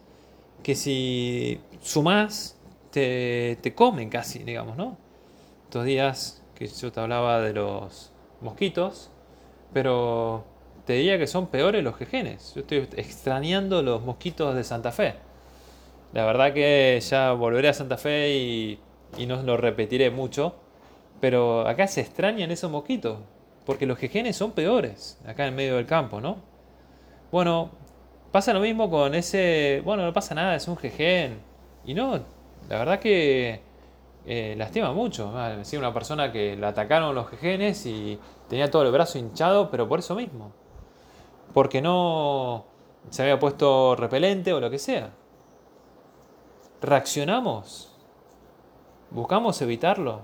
que 0.62 0.74
si 0.76 1.60
sumás 1.82 2.56
te, 2.92 3.58
te 3.62 3.74
comen 3.74 4.10
casi, 4.10 4.40
digamos, 4.40 4.76
¿no? 4.76 4.96
Estos 5.64 5.84
días 5.84 6.44
que 6.54 6.66
yo 6.66 6.92
te 6.92 7.00
hablaba 7.00 7.40
de 7.40 7.54
los 7.54 8.12
mosquitos, 8.40 9.10
pero 9.72 10.44
te 10.86 10.94
diría 10.94 11.18
que 11.18 11.26
son 11.26 11.48
peores 11.48 11.84
los 11.84 11.96
jejenes. 11.96 12.52
Yo 12.54 12.62
estoy 12.62 12.88
extrañando 12.96 13.82
los 13.82 14.02
mosquitos 14.02 14.54
de 14.54 14.64
Santa 14.64 14.92
Fe. 14.92 15.14
La 16.12 16.24
verdad 16.24 16.52
que 16.52 17.00
ya 17.00 17.32
volveré 17.32 17.68
a 17.68 17.74
Santa 17.74 17.96
Fe 17.96 18.34
y, 18.34 18.78
y 19.16 19.26
no 19.26 19.42
lo 19.42 19.56
repetiré 19.56 20.10
mucho, 20.10 20.54
pero 21.20 21.66
acá 21.68 21.86
se 21.86 22.00
extrañan 22.00 22.50
esos 22.50 22.70
mosquitos, 22.70 23.18
porque 23.64 23.86
los 23.86 23.98
jejenes 23.98 24.36
son 24.36 24.52
peores, 24.52 25.18
acá 25.26 25.46
en 25.46 25.54
medio 25.54 25.76
del 25.76 25.86
campo, 25.86 26.20
¿no? 26.20 26.38
Bueno, 27.30 27.70
pasa 28.32 28.52
lo 28.52 28.60
mismo 28.60 28.90
con 28.90 29.14
ese, 29.14 29.82
bueno, 29.84 30.04
no 30.04 30.12
pasa 30.12 30.34
nada, 30.34 30.56
es 30.56 30.66
un 30.66 30.76
jejen. 30.76 31.38
Y 31.84 31.94
no, 31.94 32.20
la 32.68 32.78
verdad 32.78 32.98
que 33.00 33.60
eh, 34.32 34.54
lastima 34.56 34.92
mucho. 34.92 35.32
Decía 35.56 35.80
una 35.80 35.92
persona 35.92 36.30
que 36.30 36.54
le 36.54 36.64
atacaron 36.64 37.16
los 37.16 37.28
jejenes 37.30 37.84
y 37.84 38.16
tenía 38.48 38.70
todo 38.70 38.84
el 38.84 38.92
brazo 38.92 39.18
hinchado, 39.18 39.72
pero 39.72 39.88
por 39.88 39.98
eso 39.98 40.14
mismo. 40.14 40.52
Porque 41.52 41.82
no 41.82 42.64
se 43.08 43.22
había 43.22 43.40
puesto 43.40 43.96
repelente 43.96 44.52
o 44.52 44.60
lo 44.60 44.70
que 44.70 44.78
sea. 44.78 45.10
Reaccionamos. 46.80 47.92
Buscamos 49.10 49.60
evitarlo. 49.62 50.20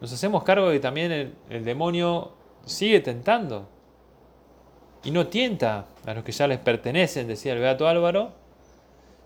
Nos 0.00 0.12
hacemos 0.12 0.44
cargo 0.44 0.68
de 0.68 0.74
que 0.74 0.80
también 0.80 1.10
el, 1.10 1.34
el 1.50 1.64
demonio 1.64 2.30
sigue 2.64 3.00
tentando. 3.00 3.66
Y 5.02 5.10
no 5.10 5.26
tienta 5.26 5.86
a 6.06 6.14
los 6.14 6.22
que 6.22 6.30
ya 6.30 6.46
les 6.46 6.60
pertenecen, 6.60 7.26
decía 7.26 7.54
el 7.54 7.58
Beato 7.58 7.88
Álvaro, 7.88 8.30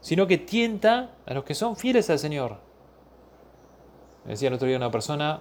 sino 0.01 0.27
que 0.27 0.39
tienta 0.39 1.11
a 1.27 1.35
los 1.35 1.45
que 1.45 1.55
son 1.55 1.77
fieles 1.77 2.09
al 2.09 2.19
Señor. 2.19 2.65
Me 4.27 4.33
decía 4.33 4.49
el 4.49 4.55
otro 4.55 4.67
día 4.67 4.77
una 4.77 4.91
persona, 4.91 5.41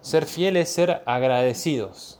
ser 0.00 0.24
fiel 0.24 0.56
es 0.56 0.70
ser 0.70 1.02
agradecidos. 1.04 2.18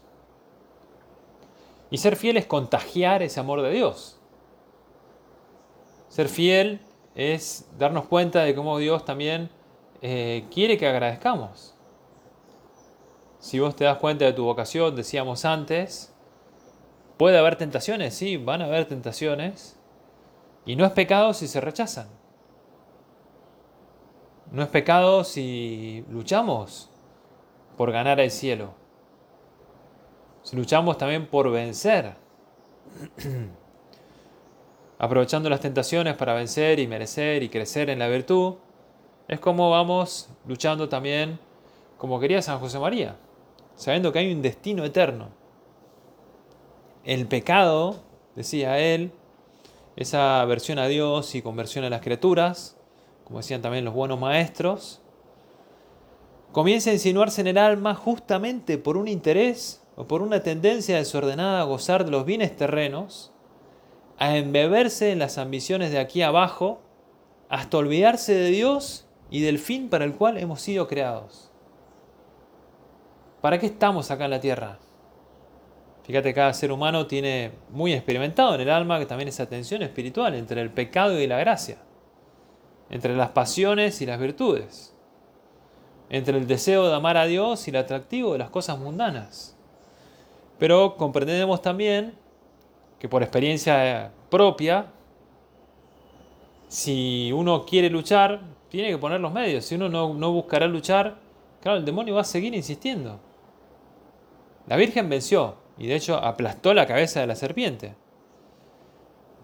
Y 1.90 1.96
ser 1.96 2.16
fiel 2.16 2.36
es 2.36 2.44
contagiar 2.44 3.22
ese 3.22 3.40
amor 3.40 3.62
de 3.62 3.70
Dios. 3.70 4.18
Ser 6.08 6.28
fiel 6.28 6.82
es 7.14 7.66
darnos 7.78 8.04
cuenta 8.04 8.42
de 8.42 8.54
cómo 8.54 8.76
Dios 8.76 9.06
también 9.06 9.48
eh, 10.02 10.44
quiere 10.52 10.76
que 10.76 10.86
agradezcamos. 10.86 11.74
Si 13.38 13.58
vos 13.58 13.74
te 13.74 13.84
das 13.84 13.96
cuenta 13.96 14.26
de 14.26 14.34
tu 14.34 14.44
vocación, 14.44 14.94
decíamos 14.94 15.46
antes, 15.46 16.12
puede 17.16 17.38
haber 17.38 17.56
tentaciones, 17.56 18.14
sí, 18.14 18.36
van 18.36 18.60
a 18.60 18.66
haber 18.66 18.84
tentaciones. 18.84 19.78
Y 20.66 20.76
no 20.76 20.84
es 20.84 20.92
pecado 20.92 21.32
si 21.32 21.48
se 21.48 21.62
rechazan. 21.62 22.15
No 24.56 24.62
es 24.62 24.70
pecado 24.70 25.22
si 25.22 26.02
luchamos 26.08 26.88
por 27.76 27.92
ganar 27.92 28.20
el 28.20 28.30
cielo. 28.30 28.72
Si 30.44 30.56
luchamos 30.56 30.96
también 30.96 31.26
por 31.26 31.50
vencer. 31.50 32.14
Aprovechando 34.98 35.50
las 35.50 35.60
tentaciones 35.60 36.14
para 36.14 36.32
vencer 36.32 36.78
y 36.78 36.86
merecer 36.86 37.42
y 37.42 37.50
crecer 37.50 37.90
en 37.90 37.98
la 37.98 38.08
virtud, 38.08 38.54
es 39.28 39.40
como 39.40 39.68
vamos 39.70 40.30
luchando 40.46 40.88
también 40.88 41.38
como 41.98 42.18
quería 42.18 42.40
San 42.40 42.58
José 42.58 42.78
María, 42.78 43.16
sabiendo 43.74 44.10
que 44.10 44.20
hay 44.20 44.32
un 44.32 44.40
destino 44.40 44.86
eterno. 44.86 45.28
El 47.04 47.26
pecado, 47.26 47.96
decía 48.34 48.78
él, 48.78 49.12
esa 49.96 50.40
aversión 50.40 50.78
a 50.78 50.86
Dios 50.86 51.34
y 51.34 51.42
conversión 51.42 51.84
a 51.84 51.90
las 51.90 52.00
criaturas, 52.00 52.75
como 53.26 53.40
decían 53.40 53.60
también 53.60 53.84
los 53.84 53.92
buenos 53.92 54.20
maestros, 54.20 55.02
comienza 56.52 56.90
a 56.90 56.92
insinuarse 56.92 57.40
en 57.40 57.48
el 57.48 57.58
alma 57.58 57.96
justamente 57.96 58.78
por 58.78 58.96
un 58.96 59.08
interés 59.08 59.82
o 59.96 60.06
por 60.06 60.22
una 60.22 60.44
tendencia 60.44 60.96
desordenada 60.96 61.60
a 61.60 61.64
gozar 61.64 62.04
de 62.04 62.12
los 62.12 62.24
bienes 62.24 62.54
terrenos, 62.54 63.32
a 64.16 64.36
embeberse 64.36 65.10
en 65.10 65.18
las 65.18 65.38
ambiciones 65.38 65.90
de 65.90 65.98
aquí 65.98 66.22
abajo, 66.22 66.80
hasta 67.48 67.78
olvidarse 67.78 68.32
de 68.32 68.50
Dios 68.50 69.08
y 69.28 69.40
del 69.40 69.58
fin 69.58 69.88
para 69.88 70.04
el 70.04 70.14
cual 70.14 70.38
hemos 70.38 70.60
sido 70.60 70.86
creados. 70.86 71.50
¿Para 73.40 73.58
qué 73.58 73.66
estamos 73.66 74.12
acá 74.12 74.26
en 74.26 74.30
la 74.30 74.40
tierra? 74.40 74.78
Fíjate, 76.04 76.32
cada 76.32 76.54
ser 76.54 76.70
humano 76.70 77.08
tiene 77.08 77.50
muy 77.70 77.92
experimentado 77.92 78.54
en 78.54 78.60
el 78.60 78.70
alma 78.70 79.00
que 79.00 79.06
también 79.06 79.26
esa 79.26 79.48
tensión 79.48 79.82
espiritual 79.82 80.36
entre 80.36 80.62
el 80.62 80.70
pecado 80.70 81.20
y 81.20 81.26
la 81.26 81.38
gracia 81.38 81.85
entre 82.90 83.16
las 83.16 83.30
pasiones 83.30 84.00
y 84.00 84.06
las 84.06 84.20
virtudes, 84.20 84.94
entre 86.08 86.38
el 86.38 86.46
deseo 86.46 86.88
de 86.88 86.94
amar 86.94 87.16
a 87.16 87.26
Dios 87.26 87.66
y 87.66 87.70
el 87.70 87.76
atractivo 87.76 88.32
de 88.32 88.38
las 88.38 88.50
cosas 88.50 88.78
mundanas. 88.78 89.56
Pero 90.58 90.96
comprendemos 90.96 91.60
también 91.62 92.14
que 92.98 93.08
por 93.08 93.22
experiencia 93.22 94.10
propia, 94.30 94.86
si 96.68 97.30
uno 97.32 97.66
quiere 97.66 97.90
luchar, 97.90 98.40
tiene 98.68 98.90
que 98.90 98.98
poner 98.98 99.20
los 99.20 99.32
medios. 99.32 99.64
Si 99.64 99.74
uno 99.74 99.88
no, 99.88 100.14
no 100.14 100.32
buscará 100.32 100.66
luchar, 100.66 101.16
claro, 101.60 101.78
el 101.78 101.84
demonio 101.84 102.14
va 102.14 102.22
a 102.22 102.24
seguir 102.24 102.54
insistiendo. 102.54 103.20
La 104.66 104.76
Virgen 104.76 105.08
venció 105.08 105.56
y 105.78 105.86
de 105.86 105.96
hecho 105.96 106.16
aplastó 106.16 106.74
la 106.74 106.86
cabeza 106.86 107.20
de 107.20 107.26
la 107.26 107.36
serpiente. 107.36 107.94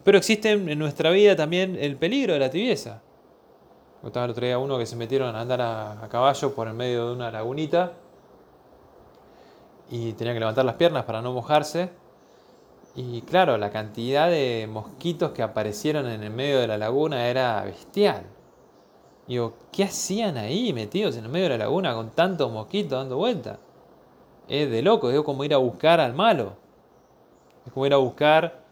Pero 0.04 0.18
existe 0.18 0.50
en 0.50 0.78
nuestra 0.78 1.10
vida 1.10 1.36
también 1.36 1.76
el 1.78 1.96
peligro 1.96 2.32
de 2.32 2.40
la 2.40 2.50
tibieza. 2.50 3.02
Estaba 4.04 4.24
el 4.24 4.32
otro 4.32 4.44
día 4.44 4.58
uno 4.58 4.78
que 4.78 4.86
se 4.86 4.96
metieron 4.96 5.36
a 5.36 5.40
andar 5.40 5.60
a, 5.62 6.08
caballo 6.10 6.52
por 6.54 6.66
el 6.66 6.74
medio 6.74 7.06
de 7.06 7.14
una 7.14 7.30
lagunita 7.30 7.92
y 9.90 10.12
tenía 10.14 10.32
que 10.32 10.40
levantar 10.40 10.64
las 10.64 10.74
piernas 10.74 11.04
para 11.04 11.22
no 11.22 11.32
mojarse. 11.32 11.90
Y 12.96 13.22
claro, 13.22 13.56
la 13.58 13.70
cantidad 13.70 14.28
de 14.28 14.68
mosquitos 14.70 15.30
que 15.30 15.42
aparecieron 15.42 16.08
en 16.08 16.24
el 16.24 16.30
medio 16.30 16.58
de 16.58 16.66
la 16.66 16.78
laguna 16.78 17.28
era 17.28 17.62
bestial. 17.62 18.24
Digo, 19.28 19.54
¿qué 19.70 19.84
hacían 19.84 20.36
ahí 20.36 20.72
metidos 20.72 21.16
en 21.16 21.24
el 21.24 21.30
medio 21.30 21.44
de 21.44 21.58
la 21.58 21.64
laguna 21.64 21.94
con 21.94 22.10
tantos 22.10 22.50
mosquitos 22.50 22.98
dando 22.98 23.16
vuelta? 23.18 23.60
Es 24.48 24.68
de 24.68 24.82
loco, 24.82 25.10
es 25.10 25.22
como 25.22 25.44
ir 25.44 25.54
a 25.54 25.58
buscar 25.58 26.00
al 26.00 26.12
malo. 26.12 26.54
Es 27.64 27.72
como 27.72 27.86
ir 27.86 27.94
a 27.94 27.98
buscar 27.98 28.62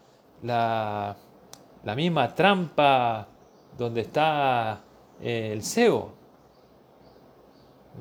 la, 0.43 1.15
la 1.85 1.95
misma 1.95 2.35
trampa 2.35 3.27
donde 3.77 4.01
está 4.01 4.81
eh, 5.21 5.51
el 5.53 5.63
cebo. 5.63 6.13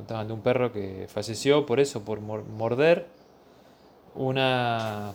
de 0.06 0.32
un 0.32 0.40
perro 0.40 0.72
que 0.72 1.06
falleció 1.08 1.66
por 1.66 1.80
eso, 1.80 2.04
por 2.04 2.20
morder 2.20 3.08
una 4.14 5.12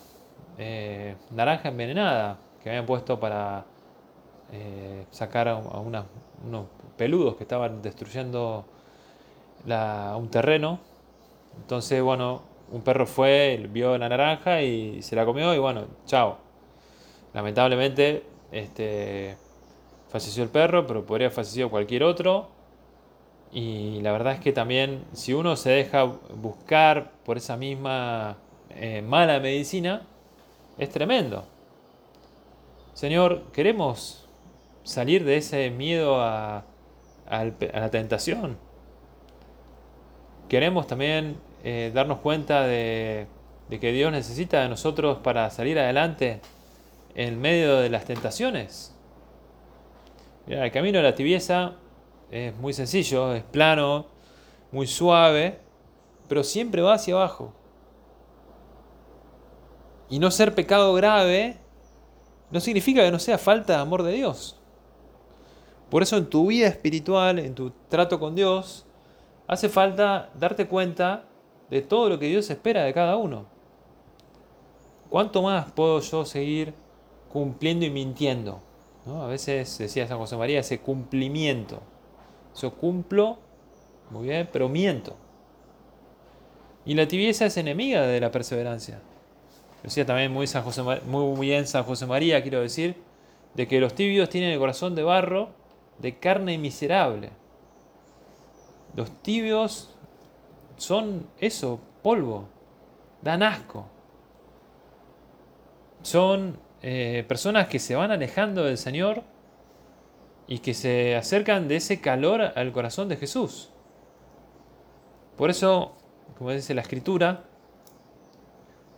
eh, 0.58 1.16
naranja 1.32 1.70
envenenada 1.70 2.38
que 2.62 2.70
habían 2.70 2.86
puesto 2.86 3.20
para 3.20 3.66
eh, 4.52 5.06
sacar 5.12 5.48
a, 5.48 5.58
unos 5.58 6.06
peludos 6.98 7.36
que 7.36 7.44
estaban 7.44 7.82
destruyendo 7.82 8.66
un 9.66 10.30
terreno. 10.30 10.80
Entonces, 11.58 12.02
bueno, 12.02 12.44
un 12.72 12.82
perro 12.82 13.06
fue, 13.06 13.68
vio 13.72 13.98
la 13.98 14.10
naranja 14.10 14.62
y 14.62 15.02
se 15.02 15.16
la 15.16 15.26
comió 15.26 15.54
y 15.54 15.60
bueno, 15.60 15.86
chao. 16.06 16.38
Lamentablemente, 17.34 18.24
este, 18.52 19.38
falleció 20.20 20.44
el 20.44 20.50
perro, 20.50 20.88
pero 20.88 21.06
podría 21.06 21.28
haber 21.28 21.36
fallecido 21.36 21.70
cualquier 21.70 22.04
otro. 22.04 22.48
Y 23.52 24.00
la 24.02 24.14
verdad 24.14 24.34
es 24.34 24.40
que 24.40 24.54
también 24.54 25.04
si 25.12 25.34
uno 25.34 25.58
se 25.58 25.72
deja 25.72 26.04
buscar 26.06 27.12
por 27.26 27.38
esa 27.38 27.58
misma 27.58 28.38
eh, 28.70 29.02
mala 29.02 29.40
medicina, 29.42 30.04
es 30.78 30.90
tremendo. 30.90 31.46
Señor, 32.94 33.44
queremos 33.52 34.26
salir 34.84 35.26
de 35.26 35.36
ese 35.38 35.70
miedo 35.70 36.22
a, 36.22 36.64
la 37.30 37.90
tentación. 37.92 38.58
Queremos 40.48 40.88
también 40.88 41.38
eh, 41.64 41.92
darnos 41.94 42.20
cuenta 42.20 42.64
de, 42.64 43.28
de 43.68 43.80
que 43.80 43.92
Dios 43.92 44.14
necesita 44.14 44.62
de 44.62 44.70
nosotros 44.70 45.18
para 45.18 45.50
salir 45.50 45.78
adelante 45.78 46.40
en 47.16 47.42
medio 47.42 47.78
de 47.78 47.90
las 47.90 48.06
tentaciones. 48.06 48.95
El 50.48 50.72
camino 50.72 50.98
de 50.98 51.04
la 51.04 51.16
tibieza 51.16 51.74
es 52.32 52.56
muy 52.58 52.74
sencillo, 52.74 53.34
es 53.34 53.44
plano, 53.44 54.08
muy 54.72 54.88
suave, 54.88 55.60
pero 56.28 56.44
siempre 56.44 56.82
va 56.82 56.96
hacia 56.96 57.16
abajo. 57.16 57.54
Y 60.10 60.20
no 60.20 60.30
ser 60.32 60.54
pecado 60.54 60.94
grave 60.94 61.58
no 62.52 62.60
significa 62.60 63.04
que 63.04 63.12
no 63.12 63.20
sea 63.20 63.38
falta 63.38 63.74
de 63.74 63.80
amor 63.80 64.04
de 64.04 64.14
Dios. 64.14 64.60
Por 65.90 66.04
eso 66.04 66.18
en 66.18 66.30
tu 66.30 66.48
vida 66.48 66.68
espiritual, 66.68 67.40
en 67.40 67.56
tu 67.56 67.72
trato 67.90 68.20
con 68.20 68.36
Dios, 68.36 68.86
hace 69.48 69.70
falta 69.70 70.30
darte 70.36 70.68
cuenta 70.68 71.25
de 71.70 71.82
todo 71.82 72.10
lo 72.10 72.20
que 72.20 72.28
Dios 72.28 72.50
espera 72.50 72.84
de 72.84 72.94
cada 72.94 73.18
uno. 73.18 73.46
¿Cuánto 75.10 75.42
más 75.42 75.72
puedo 75.72 76.00
yo 76.02 76.25
seguir 76.25 76.74
cumpliendo 77.30 77.86
y 77.86 77.90
mintiendo? 77.90 78.62
A 79.08 79.28
veces 79.28 79.78
decía 79.78 80.08
San 80.08 80.18
José 80.18 80.36
María 80.36 80.60
ese 80.60 80.80
cumplimiento. 80.80 81.82
Yo 82.60 82.74
cumplo, 82.74 83.38
muy 84.10 84.28
bien, 84.28 84.50
pero 84.52 84.68
miento. 84.68 85.16
Y 86.86 86.96
la 86.96 87.08
tibieza 87.08 87.46
es 87.46 87.58
enemiga 87.58 88.02
de 88.02 88.20
la 88.20 88.32
perseverancia. 88.32 89.00
Decía 89.84 90.06
también 90.06 90.32
muy, 90.32 90.48
San 90.48 90.64
José, 90.64 90.82
muy 91.06 91.40
bien 91.40 91.68
San 91.68 91.84
José 91.84 92.08
María, 92.08 92.42
quiero 92.42 92.62
decir, 92.62 92.96
de 93.54 93.68
que 93.68 93.80
los 93.80 93.94
tibios 93.94 94.30
tienen 94.30 94.52
el 94.52 94.60
corazón 94.60 94.96
de 94.96 95.04
barro, 95.04 95.50
de 96.00 96.18
carne 96.18 96.58
miserable. 96.58 97.30
Los 98.96 99.12
tibios 99.22 99.96
son 100.78 101.28
eso, 101.40 101.80
polvo, 102.02 102.48
dan 103.22 103.44
asco. 103.44 103.86
Son 106.01 106.58
eh, 106.88 107.26
personas 107.28 107.68
que 107.68 107.80
se 107.80 107.96
van 107.96 108.12
alejando 108.12 108.64
del 108.64 108.78
Señor 108.78 109.24
y 110.46 110.60
que 110.60 110.76
se 110.76 111.16
acercan 111.16 111.68
de 111.68 111.78
ese 111.78 112.00
calor 112.00 112.54
al 112.56 112.72
corazón 112.74 113.10
de 113.10 113.18
Jesús. 113.18 113.72
Por 115.36 115.50
eso, 115.50 115.94
como 116.38 116.52
dice 116.52 116.76
la 116.76 116.82
Escritura, 116.82 117.46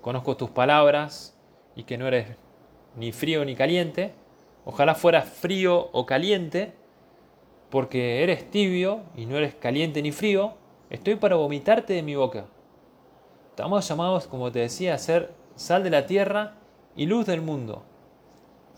conozco 0.02 0.36
tus 0.36 0.50
palabras 0.50 1.40
y 1.78 1.84
que 1.84 1.98
no 1.98 2.10
eres 2.10 2.36
ni 2.98 3.14
frío 3.14 3.46
ni 3.46 3.56
caliente. 3.56 4.14
Ojalá 4.66 4.94
fueras 4.94 5.30
frío 5.30 5.88
o 5.94 6.06
caliente, 6.06 6.74
porque 7.70 8.22
eres 8.22 8.52
tibio 8.52 9.04
y 9.16 9.28
no 9.28 9.38
eres 9.38 9.56
caliente 9.56 10.02
ni 10.02 10.12
frío. 10.12 10.56
Estoy 10.90 11.16
para 11.16 11.38
vomitarte 11.38 11.94
de 11.94 12.04
mi 12.04 12.16
boca. 12.16 12.48
Estamos 13.52 13.88
llamados, 13.88 14.28
como 14.28 14.52
te 14.52 14.60
decía, 14.60 14.94
a 14.94 14.98
ser 14.98 15.32
sal 15.56 15.86
de 15.86 15.90
la 15.90 16.06
tierra 16.06 16.58
y 16.98 17.06
luz 17.06 17.26
del 17.26 17.42
mundo. 17.42 17.84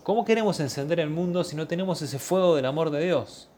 ¿Cómo 0.04 0.24
queremos 0.24 0.60
encender 0.60 1.00
el 1.00 1.10
mundo 1.10 1.42
si 1.42 1.56
no 1.56 1.66
tenemos 1.66 2.00
ese 2.02 2.20
fuego 2.20 2.54
del 2.54 2.66
amor 2.66 2.90
de 2.90 3.04
Dios? 3.04 3.48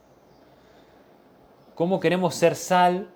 ¿Cómo 1.74 2.00
queremos 2.00 2.34
ser 2.34 2.56
sal 2.56 3.10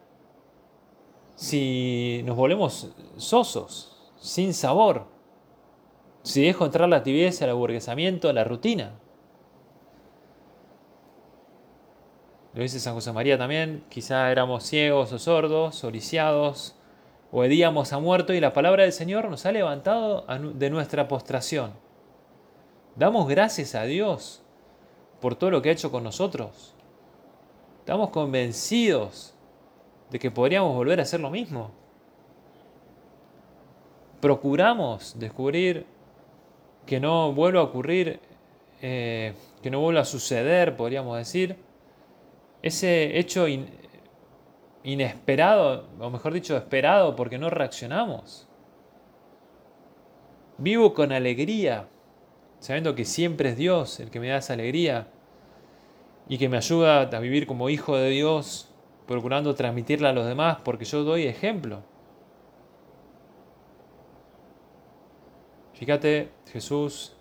si 1.35 2.23
nos 2.25 2.37
volvemos 2.37 2.91
sosos? 3.17 3.97
sin 4.27 4.55
sabor. 4.55 5.07
Si 6.23 6.43
dejo 6.43 6.65
entrar 6.65 6.89
la 6.89 7.03
tibieza, 7.03 7.45
el 7.45 7.53
aburguesamiento, 7.53 8.33
la 8.33 8.45
rutina. 8.45 8.99
Lo 12.53 12.63
dice 12.63 12.81
San 12.81 12.95
José 12.95 13.13
María 13.13 13.39
también, 13.39 13.85
quizá 13.89 14.33
éramos 14.33 14.65
ciegos 14.65 15.13
o 15.13 15.19
sordos, 15.19 15.85
o 15.85 15.91
o 17.31 17.45
hedíamos 17.45 17.93
a 17.93 17.99
muerto 17.99 18.33
y 18.33 18.41
la 18.41 18.53
palabra 18.53 18.85
del 18.85 18.93
Señor 18.93 19.29
nos 19.29 19.47
ha 19.47 19.53
levantado 19.53 20.25
de 20.55 20.71
nuestra 20.71 21.09
postración. 21.09 21.73
Damos 22.95 23.29
gracias 23.29 23.75
a 23.75 23.83
Dios 23.83 24.43
por 25.21 25.35
todo 25.35 25.51
lo 25.51 25.63
que 25.63 25.69
ha 25.69 25.73
hecho 25.73 25.91
con 25.91 26.05
nosotros. 26.05 26.75
Estamos 27.81 28.11
convencidos 28.11 29.35
de 30.11 30.19
que 30.19 30.31
podríamos 30.31 30.75
volver 30.75 31.01
a 31.01 31.03
hacer 31.03 31.21
lo 31.21 31.31
mismo 31.31 31.71
procuramos 34.21 35.19
descubrir 35.19 35.87
que 36.85 37.01
no 37.01 37.33
vuelva 37.33 37.61
a 37.61 37.65
ocurrir, 37.65 38.21
eh, 38.81 39.35
que 39.63 39.71
no 39.71 39.81
vuelva 39.81 40.01
a 40.01 40.05
suceder, 40.05 40.77
podríamos 40.77 41.17
decir, 41.17 41.57
ese 42.63 43.19
hecho 43.19 43.47
inesperado, 44.87 45.85
o 45.99 46.11
mejor 46.11 46.33
dicho, 46.33 46.57
esperado 46.57 47.17
porque 47.17 47.39
no 47.39 47.51
reaccionamos. 47.51 48.47
Vivo 50.59 50.95
con 50.95 51.11
alegría, 51.11 51.89
sabiendo 52.61 52.95
que 52.95 53.05
siempre 53.05 53.51
es 53.51 53.57
Dios 53.57 53.99
el 53.99 54.11
que 54.11 54.21
me 54.21 54.29
da 54.29 54.37
esa 54.37 54.53
alegría 54.53 55.09
y 56.29 56.39
que 56.39 56.49
me 56.49 56.57
ayuda 56.57 57.01
a 57.01 57.19
vivir 57.19 57.49
como 57.49 57.69
hijo 57.69 57.97
de 57.97 58.11
Dios, 58.11 58.69
procurando 59.09 59.57
transmitirla 59.57 60.11
a 60.11 60.13
los 60.13 60.25
demás 60.25 60.59
porque 60.63 60.85
yo 60.85 61.03
doy 61.03 61.25
ejemplo. 61.25 61.83
Fíjate, 65.75 66.31
Jesús, 66.53 67.17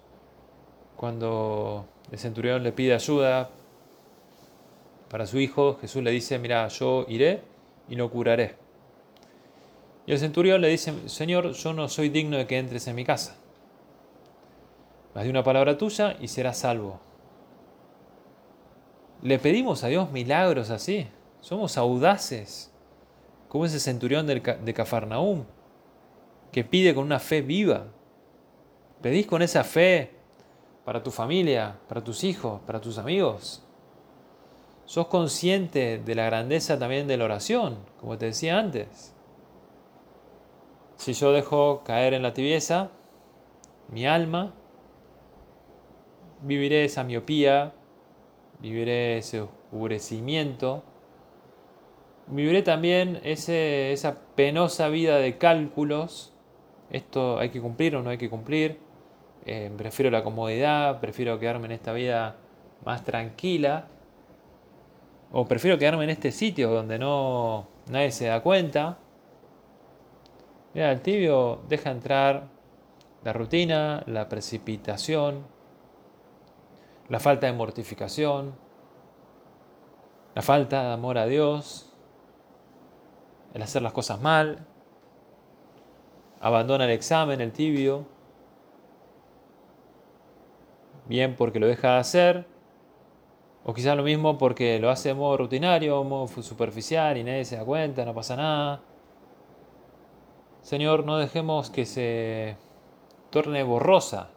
cuando 0.95 1.87
el 2.11 2.19
centurión 2.19 2.61
le 2.61 2.71
pide 2.71 2.93
ayuda 2.93 3.49
para 5.09 5.25
su 5.25 5.39
hijo, 5.39 5.79
Jesús 5.81 6.03
le 6.03 6.11
dice, 6.11 6.37
mira, 6.37 6.67
yo 6.67 7.05
iré 7.09 7.54
y 7.89 7.95
lo 7.95 8.09
curaré. 8.09 8.55
Y 10.05 10.11
el 10.11 10.19
centurión 10.19 10.61
le 10.61 10.67
dice, 10.67 10.93
Señor, 11.09 11.51
yo 11.53 11.73
no 11.73 11.89
soy 11.89 12.09
digno 12.09 12.37
de 12.37 12.45
que 12.45 12.57
entres 12.57 12.87
en 12.87 12.95
mi 12.95 13.03
casa. 13.03 13.37
Más 15.15 15.23
de 15.23 15.29
una 15.29 15.43
palabra 15.43 15.77
tuya 15.77 16.15
y 16.19 16.27
serás 16.27 16.59
salvo. 16.59 16.99
Le 19.21 19.39
pedimos 19.39 19.83
a 19.83 19.87
Dios 19.87 20.11
milagros 20.11 20.69
así. 20.69 21.07
Somos 21.41 21.77
audaces, 21.77 22.71
como 23.47 23.65
ese 23.65 23.79
centurión 23.79 24.27
de 24.27 24.73
Cafarnaúm, 24.73 25.45
que 26.51 26.63
pide 26.63 26.93
con 26.93 27.05
una 27.05 27.19
fe 27.19 27.41
viva. 27.41 27.87
¿Pedís 29.01 29.25
con 29.25 29.41
esa 29.41 29.63
fe 29.63 30.11
para 30.83 31.01
tu 31.01 31.11
familia, 31.11 31.79
para 31.87 32.03
tus 32.03 32.23
hijos, 32.23 32.61
para 32.65 32.79
tus 32.79 32.97
amigos? 32.97 33.64
¿Sos 34.85 35.07
consciente 35.07 35.97
de 35.97 36.15
la 36.15 36.25
grandeza 36.25 36.77
también 36.77 37.07
de 37.07 37.17
la 37.17 37.25
oración, 37.25 37.79
como 37.99 38.17
te 38.19 38.27
decía 38.27 38.59
antes? 38.59 39.15
Si 40.95 41.13
yo 41.13 41.31
dejo 41.31 41.83
caer 41.83 42.13
en 42.13 42.21
la 42.21 42.33
tibieza 42.33 42.91
mi 43.89 44.05
alma, 44.05 44.53
viviré 46.41 46.85
esa 46.85 47.03
miopía, 47.03 47.73
viviré 48.59 49.17
ese 49.17 49.41
oscurecimiento, 49.41 50.83
viviré 52.27 52.61
también 52.61 53.19
ese, 53.23 53.91
esa 53.91 54.19
penosa 54.35 54.87
vida 54.89 55.17
de 55.17 55.39
cálculos, 55.39 56.31
esto 56.91 57.39
hay 57.39 57.49
que 57.49 57.59
cumplir 57.59 57.95
o 57.95 58.03
no 58.03 58.11
hay 58.11 58.19
que 58.19 58.29
cumplir, 58.29 58.79
eh, 59.47 59.71
prefiero 59.75 60.11
la 60.11 60.23
comodidad, 60.23 60.99
prefiero 60.99 61.39
quedarme 61.39 61.65
en 61.65 61.71
esta 61.71 61.91
vida 61.91 62.35
más 62.85 63.03
tranquila, 63.03 63.87
O 65.37 65.45
prefiero 65.45 65.77
quedarme 65.77 66.05
en 66.05 66.11
este 66.11 66.31
sitio 66.31 66.71
donde 66.71 66.97
no 66.97 67.67
nadie 67.87 68.13
se 68.13 68.27
da 68.27 68.41
cuenta. 68.41 68.99
Mira, 70.73 70.93
el 70.93 71.01
tibio 71.01 71.59
deja 71.67 71.91
entrar 71.91 72.47
la 73.21 73.33
rutina, 73.33 74.01
la 74.07 74.29
precipitación, 74.29 75.45
la 77.09 77.19
falta 77.19 77.47
de 77.47 77.51
mortificación, 77.51 78.55
la 80.35 80.41
falta 80.41 80.83
de 80.83 80.93
amor 80.93 81.17
a 81.17 81.25
Dios, 81.25 81.91
el 83.53 83.61
hacer 83.61 83.81
las 83.81 83.91
cosas 83.91 84.21
mal, 84.21 84.65
abandona 86.39 86.85
el 86.85 86.91
examen, 86.91 87.41
el 87.41 87.51
tibio, 87.51 88.05
bien 91.09 91.35
porque 91.35 91.59
lo 91.59 91.67
deja 91.67 91.95
de 91.95 91.99
hacer, 91.99 92.54
o 93.67 93.73
quizás 93.73 93.97
lo 93.97 94.03
mismo 94.03 94.37
porque 94.37 94.79
lo 94.79 94.91
hace 94.91 95.09
de 95.09 95.15
modo 95.15 95.37
rutinario, 95.37 95.97
de 95.97 96.07
modo 96.07 96.27
superficial 96.27 97.17
y 97.17 97.23
nadie 97.23 97.45
se 97.45 97.57
da 97.57 97.65
cuenta, 97.65 98.05
no 98.05 98.13
pasa 98.13 98.35
nada. 98.35 98.81
Señor, 100.61 101.03
no 101.03 101.17
dejemos 101.17 101.71
que 101.71 101.87
se 101.87 102.57
torne 103.31 103.63
borrosa 103.63 104.29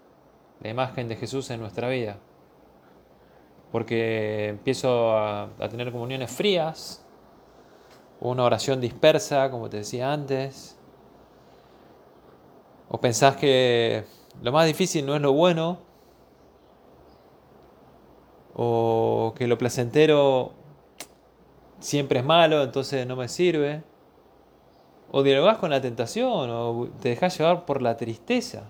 la 0.60 0.70
imagen 0.70 1.08
de 1.08 1.16
Jesús 1.16 1.50
en 1.50 1.60
nuestra 1.60 1.90
vida. 1.90 2.16
Porque 3.70 4.48
empiezo 4.48 5.12
a, 5.12 5.50
a 5.58 5.68
tener 5.68 5.92
comuniones 5.92 6.30
frías, 6.30 7.04
una 8.20 8.44
oración 8.44 8.80
dispersa, 8.80 9.50
como 9.50 9.68
te 9.68 9.78
decía 9.78 10.10
antes. 10.10 10.78
O 12.88 12.98
pensás 12.98 13.36
que 13.36 14.04
lo 14.40 14.52
más 14.52 14.66
difícil 14.66 15.04
no 15.04 15.14
es 15.14 15.20
lo 15.20 15.34
bueno, 15.34 15.80
o 18.60 19.34
que 19.36 19.46
lo 19.46 19.56
placentero 19.56 20.50
siempre 21.78 22.18
es 22.18 22.24
malo, 22.24 22.64
entonces 22.64 23.06
no 23.06 23.14
me 23.14 23.28
sirve. 23.28 23.84
O 25.12 25.22
dialogás 25.22 25.58
con 25.58 25.70
la 25.70 25.80
tentación, 25.80 26.50
o 26.50 26.88
te 27.00 27.10
dejas 27.10 27.38
llevar 27.38 27.64
por 27.66 27.80
la 27.82 27.96
tristeza. 27.96 28.64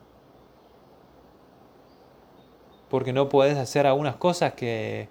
Porque 2.91 3.15
no 3.15 3.31
puedes 3.31 3.57
hacer 3.57 3.87
algunas 3.87 4.17
cosas 4.17 4.53
que 4.53 5.09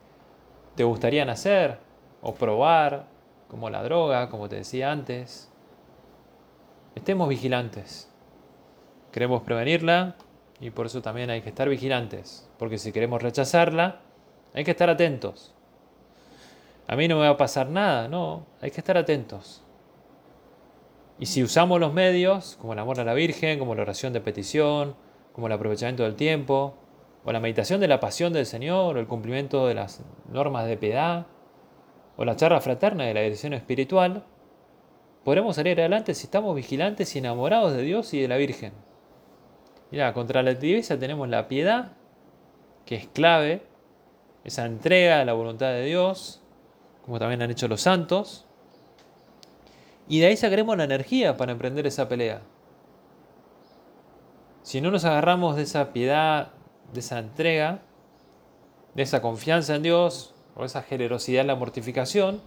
te 0.75 0.83
gustarían 0.83 1.29
hacer, 1.29 1.79
o 2.21 2.35
probar, 2.35 3.07
como 3.47 3.71
la 3.71 3.81
droga, 3.81 4.29
como 4.29 4.47
te 4.47 4.57
decía 4.57 4.91
antes. 4.91 5.51
Estemos 6.93 7.29
vigilantes. 7.29 8.13
Queremos 9.11 9.41
prevenirla 9.41 10.17
y 10.59 10.69
por 10.69 10.85
eso 10.85 11.01
también 11.01 11.31
hay 11.31 11.41
que 11.41 11.49
estar 11.49 11.67
vigilantes. 11.67 12.47
Porque 12.59 12.77
si 12.77 12.91
queremos 12.91 13.23
rechazarla, 13.23 14.01
hay 14.57 14.63
que 14.63 14.71
estar 14.71 14.89
atentos. 14.89 15.53
A 16.87 16.95
mí 16.95 17.07
no 17.07 17.17
me 17.17 17.21
va 17.21 17.29
a 17.29 17.37
pasar 17.37 17.69
nada, 17.69 18.07
no, 18.07 18.47
hay 18.59 18.71
que 18.71 18.81
estar 18.81 18.97
atentos. 18.97 19.61
Y 21.19 21.27
si 21.27 21.43
usamos 21.43 21.79
los 21.79 21.93
medios, 21.93 22.57
como 22.59 22.73
el 22.73 22.79
amor 22.79 22.99
a 22.99 23.03
la 23.03 23.13
Virgen, 23.13 23.59
como 23.59 23.75
la 23.75 23.83
oración 23.83 24.13
de 24.13 24.21
petición, 24.21 24.95
como 25.31 25.45
el 25.45 25.53
aprovechamiento 25.53 26.01
del 26.01 26.15
tiempo, 26.15 26.73
o 27.23 27.31
la 27.31 27.39
meditación 27.39 27.79
de 27.81 27.87
la 27.87 27.99
pasión 27.99 28.33
del 28.33 28.47
Señor, 28.47 28.97
o 28.97 28.99
el 28.99 29.05
cumplimiento 29.05 29.67
de 29.67 29.75
las 29.75 30.01
normas 30.31 30.65
de 30.65 30.75
piedad, 30.75 31.27
o 32.15 32.25
la 32.25 32.35
charla 32.35 32.59
fraterna 32.59 33.03
de 33.03 33.13
la 33.13 33.21
dirección 33.21 33.53
espiritual, 33.53 34.23
podremos 35.23 35.55
salir 35.55 35.79
adelante 35.79 36.15
si 36.15 36.25
estamos 36.25 36.55
vigilantes 36.55 37.15
y 37.15 37.19
enamorados 37.19 37.73
de 37.73 37.83
Dios 37.83 38.11
y 38.15 38.21
de 38.21 38.27
la 38.27 38.37
Virgen. 38.37 38.73
Mira, 39.91 40.13
contra 40.13 40.41
la 40.41 40.57
tibieza 40.57 40.97
tenemos 40.97 41.29
la 41.29 41.47
piedad, 41.47 41.91
que 42.85 42.95
es 42.95 43.05
clave, 43.05 43.61
esa 44.47 44.65
entrega 44.65 45.19
a 45.19 45.25
la 45.25 45.33
voluntad 45.33 45.67
de 45.67 45.83
Dios, 45.83 46.41
como 47.05 47.19
también 47.19 47.41
han 47.41 47.51
hecho 47.51 47.67
los 47.67 47.81
santos, 47.81 48.45
y 50.07 50.21
de 50.21 50.27
ahí 50.27 50.37
sacaremos 50.37 50.77
la 50.77 50.85
energía 50.85 51.35
para 51.35 51.51
emprender 51.51 51.85
esa 51.85 52.07
pelea. 52.07 52.41
Si 54.63 54.79
no 54.79 54.89
nos 54.89 55.03
agarramos 55.03 55.57
de 55.57 55.63
esa 55.63 55.91
piedad, 55.91 56.53
de 56.93 57.01
esa 57.01 57.19
entrega, 57.19 57.81
de 58.95 59.03
esa 59.03 59.21
confianza 59.21 59.75
en 59.75 59.83
Dios, 59.83 60.33
o 60.55 60.63
esa 60.63 60.81
generosidad 60.81 61.41
en 61.41 61.47
la 61.47 61.55
mortificación, 61.55 62.41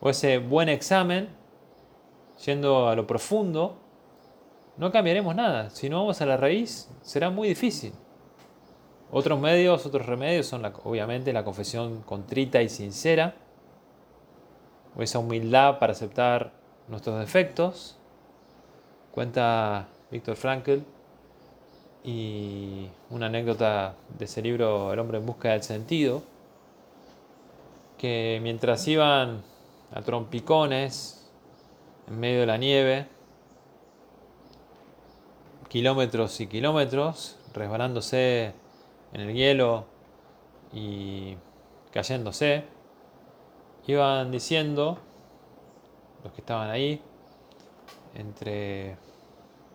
o 0.00 0.10
ese 0.10 0.38
buen 0.38 0.68
examen, 0.68 1.28
yendo 2.44 2.88
a 2.88 2.96
lo 2.96 3.06
profundo, 3.06 3.78
no 4.76 4.90
cambiaremos 4.90 5.36
nada. 5.36 5.70
Si 5.70 5.88
no 5.88 6.00
vamos 6.00 6.20
a 6.20 6.26
la 6.26 6.36
raíz, 6.36 6.90
será 7.02 7.30
muy 7.30 7.46
difícil. 7.46 7.92
Otros 9.12 9.40
medios, 9.40 9.84
otros 9.86 10.06
remedios 10.06 10.46
son 10.46 10.64
obviamente 10.84 11.32
la 11.32 11.44
confesión 11.44 12.02
contrita 12.02 12.62
y 12.62 12.68
sincera, 12.68 13.34
o 14.96 15.02
esa 15.02 15.18
humildad 15.18 15.78
para 15.80 15.92
aceptar 15.92 16.52
nuestros 16.86 17.18
defectos. 17.18 17.96
Cuenta 19.10 19.88
Víctor 20.12 20.36
Frankl 20.36 20.78
y 22.04 22.88
una 23.10 23.26
anécdota 23.26 23.94
de 24.16 24.24
ese 24.24 24.42
libro 24.42 24.92
El 24.92 25.00
hombre 25.00 25.18
en 25.18 25.26
busca 25.26 25.50
del 25.50 25.64
sentido, 25.64 26.22
que 27.98 28.38
mientras 28.42 28.86
iban 28.86 29.42
a 29.92 30.02
trompicones 30.02 31.28
en 32.08 32.20
medio 32.20 32.40
de 32.40 32.46
la 32.46 32.56
nieve, 32.58 33.06
kilómetros 35.68 36.40
y 36.40 36.46
kilómetros, 36.46 37.36
resbalándose 37.52 38.54
en 39.12 39.20
el 39.20 39.34
hielo 39.34 39.86
y 40.72 41.36
cayéndose, 41.92 42.64
iban 43.86 44.30
diciendo, 44.30 44.98
los 46.22 46.32
que 46.32 46.40
estaban 46.40 46.70
ahí, 46.70 47.02
entre 48.14 48.96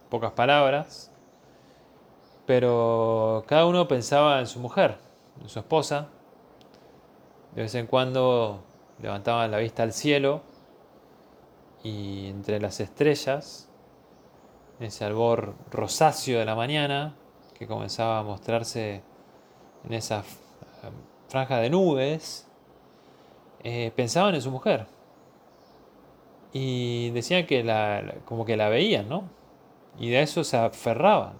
pocas 0.09 0.31
palabras, 0.31 1.11
pero 2.45 3.43
cada 3.47 3.65
uno 3.65 3.87
pensaba 3.87 4.39
en 4.39 4.47
su 4.47 4.59
mujer, 4.59 4.97
en 5.41 5.49
su 5.49 5.59
esposa, 5.59 6.07
de 7.55 7.63
vez 7.63 7.75
en 7.75 7.87
cuando 7.87 8.63
levantaban 9.01 9.51
la 9.51 9.57
vista 9.57 9.83
al 9.83 9.93
cielo 9.93 10.41
y 11.83 12.27
entre 12.27 12.59
las 12.59 12.79
estrellas, 12.79 13.69
ese 14.79 15.05
albor 15.05 15.55
rosáceo 15.71 16.39
de 16.39 16.45
la 16.45 16.55
mañana 16.55 17.15
que 17.57 17.67
comenzaba 17.67 18.19
a 18.19 18.23
mostrarse 18.23 19.03
en 19.85 19.93
esa 19.93 20.23
franja 21.27 21.57
de 21.57 21.69
nubes, 21.69 22.47
eh, 23.63 23.91
pensaban 23.95 24.35
en 24.35 24.41
su 24.41 24.51
mujer. 24.51 24.85
Y 26.53 27.09
decían 27.11 27.45
que 27.45 27.63
la, 27.63 28.15
como 28.25 28.45
que 28.45 28.55
la 28.57 28.69
veían, 28.69 29.09
¿no? 29.09 29.23
Y 29.99 30.09
de 30.09 30.21
eso 30.21 30.43
se 30.43 30.57
aferraban. 30.57 31.33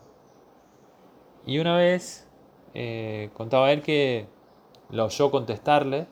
Y 1.46 1.60
una 1.60 1.78
vez 1.78 2.28
eh, 2.74 3.30
contaba 3.34 3.72
él 3.72 3.82
que 3.82 4.28
la 4.90 5.06
oyó 5.06 5.32
contestarle 5.32 6.08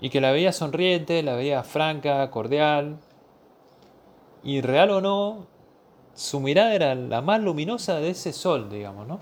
y 0.00 0.10
que 0.10 0.20
la 0.20 0.32
veía 0.32 0.52
sonriente, 0.52 1.22
la 1.22 1.34
veía 1.34 1.62
franca, 1.62 2.30
cordial, 2.30 2.98
y 4.42 4.60
real 4.60 4.90
o 4.90 5.00
no, 5.00 5.46
su 6.14 6.40
mirada 6.40 6.74
era 6.74 6.94
la 6.94 7.20
más 7.20 7.40
luminosa 7.40 7.96
de 8.00 8.10
ese 8.10 8.32
sol, 8.32 8.70
digamos, 8.70 9.06
¿no? 9.06 9.20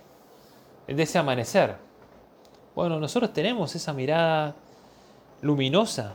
De 0.89 1.03
ese 1.03 1.19
amanecer. 1.19 1.77
Bueno, 2.75 2.99
nosotros 2.99 3.33
tenemos 3.33 3.75
esa 3.75 3.93
mirada 3.93 4.57
luminosa. 5.43 6.15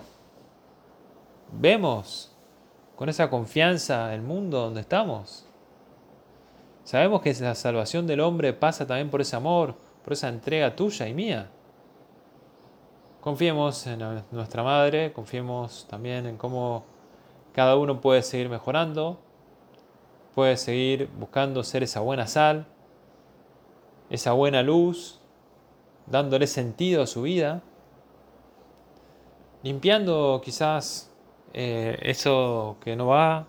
Vemos 1.51 2.31
con 2.95 3.07
esa 3.07 3.29
confianza 3.29 4.13
el 4.15 4.23
mundo 4.23 4.59
donde 4.59 4.81
estamos. 4.81 5.45
Sabemos 6.83 7.21
que 7.21 7.33
la 7.35 7.55
salvación 7.55 8.07
del 8.07 8.19
hombre 8.19 8.51
pasa 8.51 8.85
también 8.87 9.09
por 9.09 9.21
ese 9.21 9.35
amor, 9.35 9.75
por 10.03 10.13
esa 10.13 10.27
entrega 10.27 10.75
tuya 10.75 11.07
y 11.07 11.13
mía. 11.13 11.49
Confiemos 13.21 13.87
en 13.87 14.23
nuestra 14.31 14.63
madre, 14.63 15.13
confiemos 15.13 15.87
también 15.89 16.25
en 16.25 16.35
cómo 16.35 16.83
cada 17.53 17.77
uno 17.77 18.01
puede 18.01 18.21
seguir 18.21 18.49
mejorando, 18.49 19.19
puede 20.35 20.57
seguir 20.57 21.09
buscando 21.17 21.63
ser 21.63 21.83
esa 21.83 22.01
buena 22.01 22.27
sal, 22.27 22.65
esa 24.13 24.33
buena 24.33 24.61
luz, 24.63 25.19
dándole 26.05 26.47
sentido 26.47 27.03
a 27.03 27.07
su 27.07 27.23
vida, 27.23 27.61
limpiando 29.63 30.41
quizás 30.43 31.11
eh, 31.53 31.97
eso 32.01 32.77
que 32.81 32.95
no 32.95 33.07
va, 33.07 33.47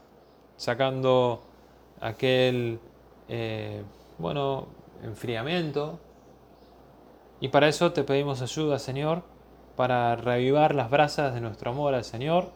sacando 0.57 1.43
aquel, 2.01 2.81
eh, 3.29 3.83
bueno, 4.19 4.67
enfriamiento. 5.03 5.99
Y 7.41 7.49
para 7.49 7.69
eso 7.69 7.93
te 7.93 8.05
pedimos 8.05 8.43
ayuda, 8.43 8.79
Señor 8.79 9.35
para 9.77 10.15
reavivar 10.17 10.75
las 10.75 10.91
brasas 10.91 11.35
de 11.35 11.41
nuestro 11.41 11.71
amor 11.71 11.95
al 11.95 12.05
Señor, 12.05 12.51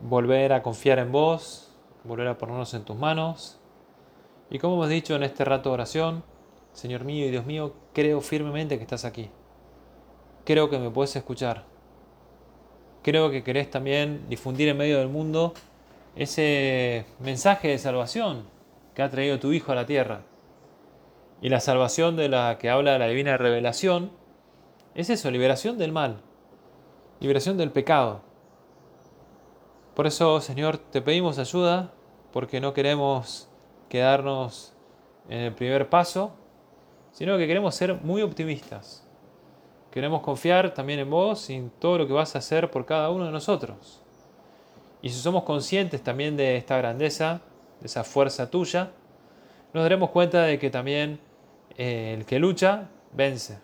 volver 0.00 0.52
a 0.52 0.62
confiar 0.62 0.98
en 0.98 1.12
vos, 1.12 1.72
volver 2.04 2.28
a 2.28 2.38
ponernos 2.38 2.74
en 2.74 2.84
tus 2.84 2.96
manos. 2.96 3.60
Y 4.50 4.58
como 4.58 4.74
hemos 4.74 4.88
dicho 4.88 5.14
en 5.14 5.22
este 5.22 5.44
rato 5.44 5.70
de 5.70 5.74
oración, 5.74 6.24
Señor 6.72 7.04
mío 7.04 7.26
y 7.26 7.30
Dios 7.30 7.46
mío, 7.46 7.74
creo 7.92 8.20
firmemente 8.20 8.76
que 8.76 8.84
estás 8.84 9.04
aquí. 9.04 9.30
Creo 10.44 10.70
que 10.70 10.78
me 10.78 10.90
puedes 10.90 11.14
escuchar. 11.16 11.64
creo 13.02 13.30
que 13.30 13.42
querés 13.42 13.70
también 13.70 14.28
difundir 14.28 14.68
en 14.68 14.76
medio 14.76 14.98
del 14.98 15.08
mundo 15.08 15.54
ese 16.16 17.06
mensaje 17.20 17.68
de 17.68 17.78
salvación 17.78 18.44
que 18.94 19.02
ha 19.02 19.10
traído 19.10 19.38
tu 19.38 19.52
Hijo 19.52 19.72
a 19.72 19.74
la 19.74 19.86
tierra. 19.86 20.22
Y 21.40 21.48
la 21.48 21.60
salvación 21.60 22.16
de 22.16 22.28
la 22.28 22.58
que 22.58 22.68
habla 22.68 22.98
la 22.98 23.06
divina 23.06 23.36
revelación 23.36 24.10
es 24.94 25.10
eso, 25.10 25.30
liberación 25.30 25.78
del 25.78 25.92
mal, 25.92 26.20
liberación 27.20 27.56
del 27.56 27.70
pecado. 27.70 28.22
Por 29.94 30.06
eso, 30.06 30.40
Señor, 30.40 30.78
te 30.78 31.00
pedimos 31.00 31.38
ayuda 31.38 31.92
porque 32.32 32.60
no 32.60 32.74
queremos 32.74 33.48
quedarnos 33.88 34.74
en 35.28 35.38
el 35.38 35.54
primer 35.54 35.88
paso, 35.88 36.32
sino 37.12 37.36
que 37.38 37.46
queremos 37.46 37.74
ser 37.74 37.94
muy 37.94 38.22
optimistas. 38.22 39.04
Queremos 39.90 40.22
confiar 40.22 40.74
también 40.74 41.00
en 41.00 41.10
vos 41.10 41.48
y 41.50 41.54
en 41.54 41.70
todo 41.70 41.98
lo 41.98 42.06
que 42.06 42.12
vas 42.12 42.34
a 42.34 42.38
hacer 42.38 42.70
por 42.70 42.84
cada 42.86 43.10
uno 43.10 43.24
de 43.24 43.32
nosotros. 43.32 44.02
Y 45.00 45.10
si 45.10 45.18
somos 45.18 45.44
conscientes 45.44 46.02
también 46.02 46.36
de 46.36 46.56
esta 46.56 46.76
grandeza, 46.76 47.40
de 47.80 47.86
esa 47.86 48.04
fuerza 48.04 48.50
tuya, 48.50 48.90
nos 49.72 49.82
daremos 49.82 50.10
cuenta 50.10 50.42
de 50.42 50.58
que 50.58 50.70
también 50.70 51.20
eh, 51.76 52.14
el 52.18 52.26
que 52.26 52.38
lucha 52.38 52.88
vence. 53.12 53.58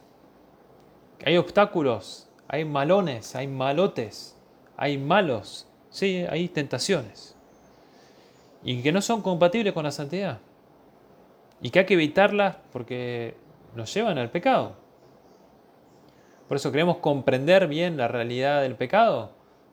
Hay 1.25 1.37
obstáculos, 1.37 2.29
hay 2.49 2.65
malones, 2.65 3.35
hay 3.35 3.47
malotes, 3.47 4.37
hay 4.77 4.99
malos, 4.99 5.67
sí, 5.91 6.25
hay 6.29 6.49
tentaciones. 6.49 7.37
Y 8.63 8.83
que 8.83 8.93
no 8.93 9.03
son 9.03 9.23
compatibles 9.23 9.73
con 9.73 9.85
la 9.85 9.91
santidad. 9.91 10.39
Y 11.61 11.71
que 11.71 11.81
hay 11.81 11.87
que 11.87 11.95
evitarlas 11.95 12.57
porque 12.73 13.37
nos 13.75 13.93
llevan 13.93 14.19
al 14.19 14.31
pecado. 14.31 14.77
Por 16.49 16.57
eso 16.57 16.71
queremos 16.71 16.99
comprender 16.99 17.67
bien 17.69 17.97
la 17.97 18.09
realidad 18.09 18.63
del 18.63 18.77
pecado. 18.77 19.31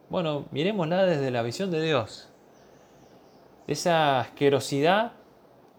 Bueno, 0.09 0.45
miremosla 0.51 1.05
desde 1.05 1.31
la 1.31 1.41
visión 1.41 1.71
de 1.71 1.81
Dios. 1.81 2.29
Esa 3.67 4.21
asquerosidad 4.21 5.13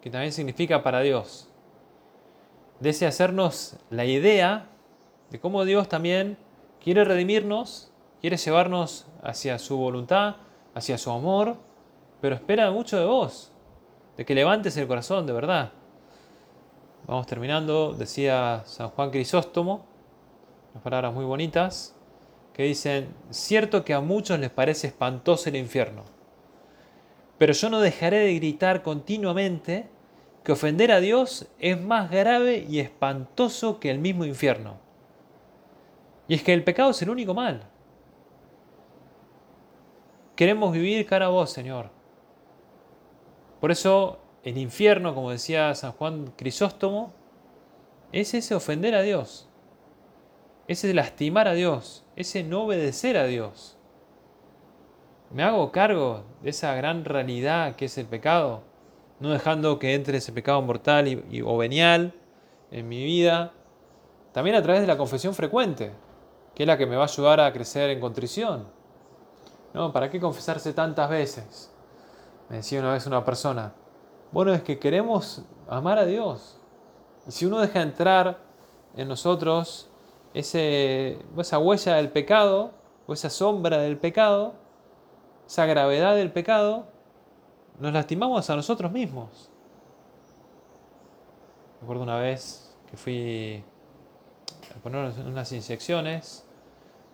que 0.03 0.11
también 0.11 0.33
significa 0.33 0.83
para 0.83 1.01
Dios. 1.01 1.49
De 2.81 2.91
ese 2.91 3.07
hacernos 3.07 3.77
la 3.91 4.05
idea 4.05 4.67
de 5.31 5.41
cómo 5.41 5.65
Dios 5.65 5.89
también 5.89 6.37
quiere 6.83 7.05
redimirnos, 7.05 7.93
quiere 8.21 8.37
llevarnos 8.37 9.07
hacia 9.23 9.59
su 9.59 9.77
voluntad, 9.77 10.37
hacia 10.75 10.99
su 10.99 11.11
amor, 11.11 11.57
pero 12.21 12.35
espera 12.35 12.71
mucho 12.71 12.99
de 12.99 13.05
vos, 13.05 13.53
de 14.17 14.25
que 14.25 14.35
levantes 14.35 14.77
el 14.77 14.89
corazón 14.89 15.27
de 15.27 15.33
verdad. 15.33 15.73
Vamos 17.07 17.27
terminando, 17.27 17.95
decía 17.95 18.63
San 18.65 18.91
Juan 18.91 19.11
Crisóstomo, 19.11 19.85
unas 20.71 20.85
palabras 20.85 21.13
muy 21.13 21.25
bonitas, 21.25 21.97
que 22.53 22.63
dicen, 22.63 23.09
cierto 23.31 23.85
que 23.85 23.93
a 23.93 24.01
muchos 24.01 24.39
les 24.39 24.51
parece 24.51 24.87
espantoso 24.87 25.49
el 25.49 25.57
infierno, 25.57 26.05
pero 27.39 27.53
yo 27.55 27.71
no 27.71 27.81
dejaré 27.81 28.19
de 28.19 28.35
gritar 28.37 28.83
continuamente 28.83 29.89
que 30.45 30.53
ofender 30.53 30.93
a 30.93 31.01
Dios 31.01 31.49
es 31.59 31.81
más 31.81 32.09
grave 32.09 32.65
y 32.69 32.79
espantoso 32.79 33.81
que 33.81 33.91
el 33.91 33.99
mismo 33.99 34.25
infierno. 34.25 34.77
Y 36.29 36.35
es 36.35 36.43
que 36.45 36.53
el 36.53 36.63
pecado 36.63 36.91
es 36.91 37.03
el 37.03 37.11
único 37.11 37.35
mal. 37.35 37.65
Queremos 40.37 40.73
vivir 40.73 41.05
cara 41.07 41.27
a 41.27 41.31
vos, 41.31 41.51
Señor. 41.51 41.91
Por 43.61 43.71
eso 43.71 44.22
el 44.45 44.59
infierno, 44.59 45.15
como 45.15 45.31
decía 45.31 45.75
San 45.75 45.93
Juan 45.93 46.33
Crisóstomo, 46.37 47.13
es 48.13 48.35
ese 48.35 48.55
ofender 48.55 48.95
a 48.95 49.03
Dios, 49.03 49.49
ese 50.69 50.93
lastimar 50.95 51.49
a 51.49 51.55
Dios, 51.55 52.05
ese 52.17 52.43
no 52.43 52.65
obedecer 52.65 53.17
a 53.17 53.25
Dios. 53.25 53.77
Me 55.31 55.43
hago 55.43 55.73
cargo 55.73 56.25
de 56.43 56.51
esa 56.51 56.75
gran 56.75 57.05
realidad 57.05 57.77
que 57.77 57.87
es 57.87 57.97
el 57.97 58.07
pecado, 58.07 58.63
no 59.21 59.31
dejando 59.31 59.79
que 59.79 59.95
entre 59.95 60.19
ese 60.19 60.33
pecado 60.33 60.61
mortal 60.61 61.09
y, 61.09 61.41
o 61.41 61.57
venial 61.57 62.15
en 62.71 62.89
mi 62.89 63.05
vida, 63.05 63.53
también 64.33 64.57
a 64.57 64.63
través 64.63 64.81
de 64.81 64.89
la 64.89 64.99
confesión 64.99 65.35
frecuente, 65.35 65.93
que 66.55 66.65
es 66.65 66.67
la 66.67 66.77
que 66.77 66.87
me 66.87 66.97
va 66.97 67.03
a 67.03 67.07
ayudar 67.07 67.41
a 67.41 67.53
crecer 67.53 67.91
en 67.91 68.01
contrición. 68.01 68.67
¿No? 69.73 69.91
¿Para 69.91 70.11
qué 70.11 70.21
confesarse 70.21 70.75
tantas 70.75 71.09
veces? 71.09 71.73
Me 72.51 72.57
decía 72.57 72.81
una 72.81 72.93
vez 72.93 73.07
una 73.07 73.25
persona, 73.25 73.73
bueno, 74.33 74.53
es 74.55 74.63
que 74.63 74.79
queremos 74.79 75.43
amar 75.69 75.99
a 75.99 76.07
Dios. 76.07 76.59
Y 77.27 77.33
si 77.33 77.47
uno 77.47 77.61
deja 77.61 77.83
entrar 77.83 78.39
en 78.97 79.09
nosotros 79.09 79.89
ese, 80.35 81.19
esa 81.37 81.59
huella 81.59 81.97
del 81.97 82.11
pecado, 82.11 82.73
o 83.07 83.13
esa 83.13 83.31
sombra 83.31 83.79
del 83.79 83.99
pecado, 83.99 84.55
esa 85.47 85.67
gravedad 85.67 86.15
del 86.15 86.33
pecado, 86.33 86.87
nos 87.79 87.93
lastimamos 87.93 88.49
a 88.49 88.57
nosotros 88.57 88.91
mismos. 88.93 89.51
Recuerdo 91.81 92.03
una 92.03 92.19
vez 92.19 92.77
que 92.91 92.97
fui 92.97 93.65
a 94.75 94.81
poner 94.83 95.13
unas 95.27 95.53
inyecciones 95.53 96.47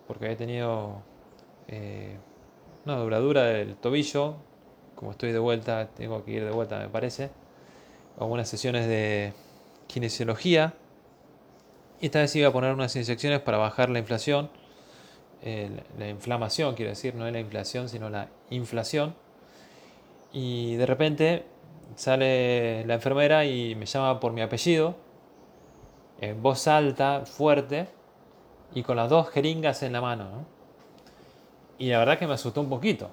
porque 0.07 0.27
había 0.27 0.37
tenido 0.37 1.03
eh, 1.69 2.19
una 2.85 2.97
dobladura 2.97 3.45
del 3.45 3.77
tobillo 3.77 4.37
como 4.99 5.13
estoy 5.13 5.31
de 5.31 5.39
vuelta, 5.39 5.91
tengo 5.97 6.25
que 6.25 6.33
ir 6.33 6.45
de 6.45 6.51
vuelta, 6.51 6.81
me 6.81 6.89
parece, 6.89 7.31
a 8.19 8.25
unas 8.25 8.49
sesiones 8.49 8.89
de 8.89 9.33
kinesiología. 9.87 10.75
Y 12.01 12.07
esta 12.07 12.19
vez 12.19 12.35
iba 12.35 12.49
a 12.49 12.53
poner 12.53 12.75
unas 12.75 12.97
inyecciones 12.97 13.39
para 13.41 13.59
bajar 13.59 13.91
la 13.91 14.01
inflación, 14.01 14.51
la 15.97 16.09
inflamación, 16.09 16.75
quiero 16.75 16.91
decir, 16.91 17.15
no 17.15 17.29
es 17.29 17.33
la 17.33 17.39
inflación, 17.39 17.89
sino 17.89 18.11
la 18.11 18.29
inflación. 18.51 19.15
Y 20.33 20.75
de 20.75 20.87
repente 20.87 21.45
sale 21.95 22.85
la 22.85 22.95
enfermera 22.95 23.45
y 23.45 23.77
me 23.77 23.87
llama 23.87 24.19
por 24.19 24.33
mi 24.33 24.43
apellido, 24.43 24.97
en 26.21 26.43
voz 26.43 26.67
alta, 26.67 27.25
fuerte, 27.25 27.87
y 28.75 28.83
con 28.83 28.97
las 28.97 29.09
dos 29.09 29.31
jeringas 29.31 29.85
en 29.85 29.93
la 29.93 30.01
mano. 30.01 30.45
Y 31.79 31.91
la 31.91 32.01
verdad 32.01 32.19
que 32.19 32.27
me 32.27 32.35
asustó 32.35 32.61
un 32.61 32.69
poquito 32.69 33.13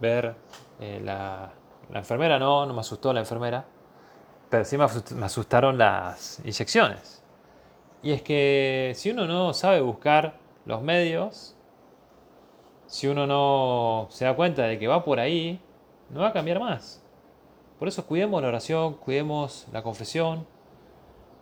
ver 0.00 0.34
eh, 0.80 1.00
la, 1.04 1.52
enfermera 1.92 2.38
no, 2.38 2.66
no 2.66 2.74
me 2.74 2.80
asustó 2.80 3.12
la 3.12 3.20
enfermera, 3.20 3.64
pero 4.48 4.64
sí 4.64 4.76
me 4.76 5.24
asustaron 5.24 5.78
las 5.78 6.40
inyecciones. 6.40 7.22
Y 8.02 8.12
es 8.12 8.22
que 8.22 8.92
si 8.96 9.10
uno 9.10 9.26
no 9.26 9.52
sabe 9.52 9.80
buscar 9.80 10.34
los 10.64 10.82
medios, 10.82 11.54
si 12.86 13.06
uno 13.06 13.26
no 13.26 14.08
se 14.10 14.24
da 14.24 14.34
cuenta 14.34 14.62
de 14.62 14.78
que 14.78 14.88
va 14.88 15.04
por 15.04 15.20
ahí, 15.20 15.60
no 16.08 16.20
va 16.20 16.28
a 16.28 16.32
cambiar 16.32 16.58
más. 16.58 17.02
Por 17.78 17.88
eso 17.88 18.06
cuidemos 18.06 18.40
la 18.42 18.48
oración, 18.48 18.94
cuidemos 18.94 19.66
la 19.72 19.82
confesión, 19.82 20.46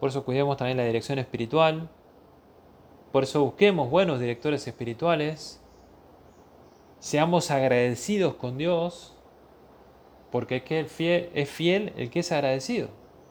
por 0.01 0.11
eso 0.11 0.25
cuidemos 0.25 0.57
también 0.57 0.77
la 0.77 0.85
dirección 0.85 1.18
espiritual, 1.18 1.88
por 3.12 3.23
eso 3.23 3.42
busquemos 3.42 3.88
buenos 3.88 4.21
directores 4.21 4.66
espirituales, 4.66 5.61
seamos 7.01 7.51
agradecidos 7.51 8.35
con 8.35 8.59
Dios, 8.59 9.15
porque 10.31 10.57
es 10.57 10.63
que 10.63 10.81
el 10.81 10.87
fiel, 10.87 11.31
es 11.35 11.49
fiel 11.49 11.93
el 11.97 12.11
que 12.11 12.21
es 12.21 12.33
agradecido, 12.33 12.89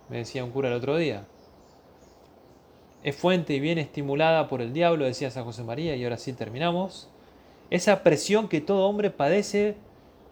me 0.09 0.17
decía 0.17 0.43
un 0.43 0.51
cura 0.51 0.69
el 0.69 0.75
otro 0.75 0.97
día. 0.97 1.25
Es 3.03 3.15
fuente 3.15 3.53
y 3.53 3.59
bien 3.59 3.77
estimulada 3.77 4.47
por 4.47 4.61
el 4.61 4.73
diablo, 4.73 5.05
decía 5.05 5.31
San 5.31 5.45
José 5.45 5.63
María, 5.63 5.95
y 5.95 6.03
ahora 6.03 6.17
sí 6.17 6.33
terminamos. 6.33 7.09
Esa 7.69 8.03
presión 8.03 8.47
que 8.47 8.61
todo 8.61 8.87
hombre 8.87 9.11
padece 9.11 9.75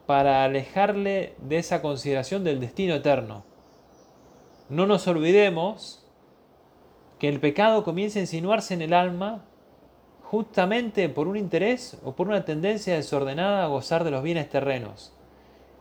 para 0.05 0.43
alejarle 0.43 1.35
de 1.39 1.57
esa 1.57 1.81
consideración 1.81 2.43
del 2.43 2.59
destino 2.59 2.95
eterno. 2.95 3.43
No 4.69 4.87
nos 4.87 5.07
olvidemos 5.07 6.03
que 7.19 7.29
el 7.29 7.39
pecado 7.39 7.83
comienza 7.83 8.19
a 8.19 8.23
insinuarse 8.23 8.73
en 8.73 8.81
el 8.81 8.93
alma 8.93 9.45
justamente 10.35 11.07
por 11.07 11.29
un 11.29 11.37
interés 11.37 11.97
o 12.03 12.13
por 12.13 12.27
una 12.27 12.43
tendencia 12.43 12.93
desordenada 12.93 13.63
a 13.63 13.67
gozar 13.67 14.03
de 14.03 14.11
los 14.11 14.21
bienes 14.21 14.49
terrenos 14.49 15.13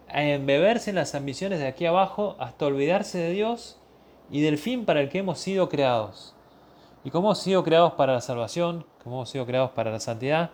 a 0.09 0.23
embeberse 0.23 0.91
en 0.91 0.97
las 0.97 1.17
ambiciones 1.17 1.59
de 1.59 1.67
aquí 1.67 1.87
abajo 1.87 2.37
hasta 2.39 2.67
olvidarse 2.67 3.19
de 3.19 3.33
Dios 3.33 3.81
y 4.31 4.43
del 4.43 4.59
fin 4.59 4.85
para 4.85 5.01
el 5.01 5.09
que 5.09 5.19
hemos 5.19 5.41
sido 5.41 5.69
creados. 5.69 6.37
Y 7.03 7.11
como 7.11 7.31
hemos 7.31 7.41
sido 7.41 7.65
creados 7.65 7.95
para 7.95 8.13
la 8.13 8.21
salvación, 8.21 8.87
como 9.03 9.17
hemos 9.17 9.31
sido 9.31 9.45
creados 9.45 9.73
para 9.73 9.91
la 9.91 9.99
santidad, 9.99 10.51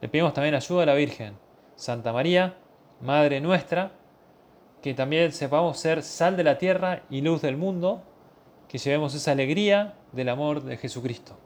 le 0.00 0.08
pedimos 0.08 0.34
también 0.34 0.56
ayuda 0.56 0.82
a 0.82 0.86
la 0.86 0.94
Virgen, 0.94 1.38
Santa 1.76 2.12
María, 2.12 2.56
Madre 3.00 3.40
nuestra, 3.40 3.92
que 4.82 4.92
también 4.92 5.30
sepamos 5.30 5.78
ser 5.78 6.02
sal 6.02 6.36
de 6.36 6.42
la 6.42 6.58
tierra 6.58 7.04
y 7.08 7.20
luz 7.20 7.42
del 7.42 7.56
mundo, 7.56 8.02
que 8.66 8.78
llevemos 8.78 9.14
esa 9.14 9.30
alegría 9.30 9.94
del 10.10 10.30
amor 10.30 10.64
de 10.64 10.78
Jesucristo. 10.78 11.45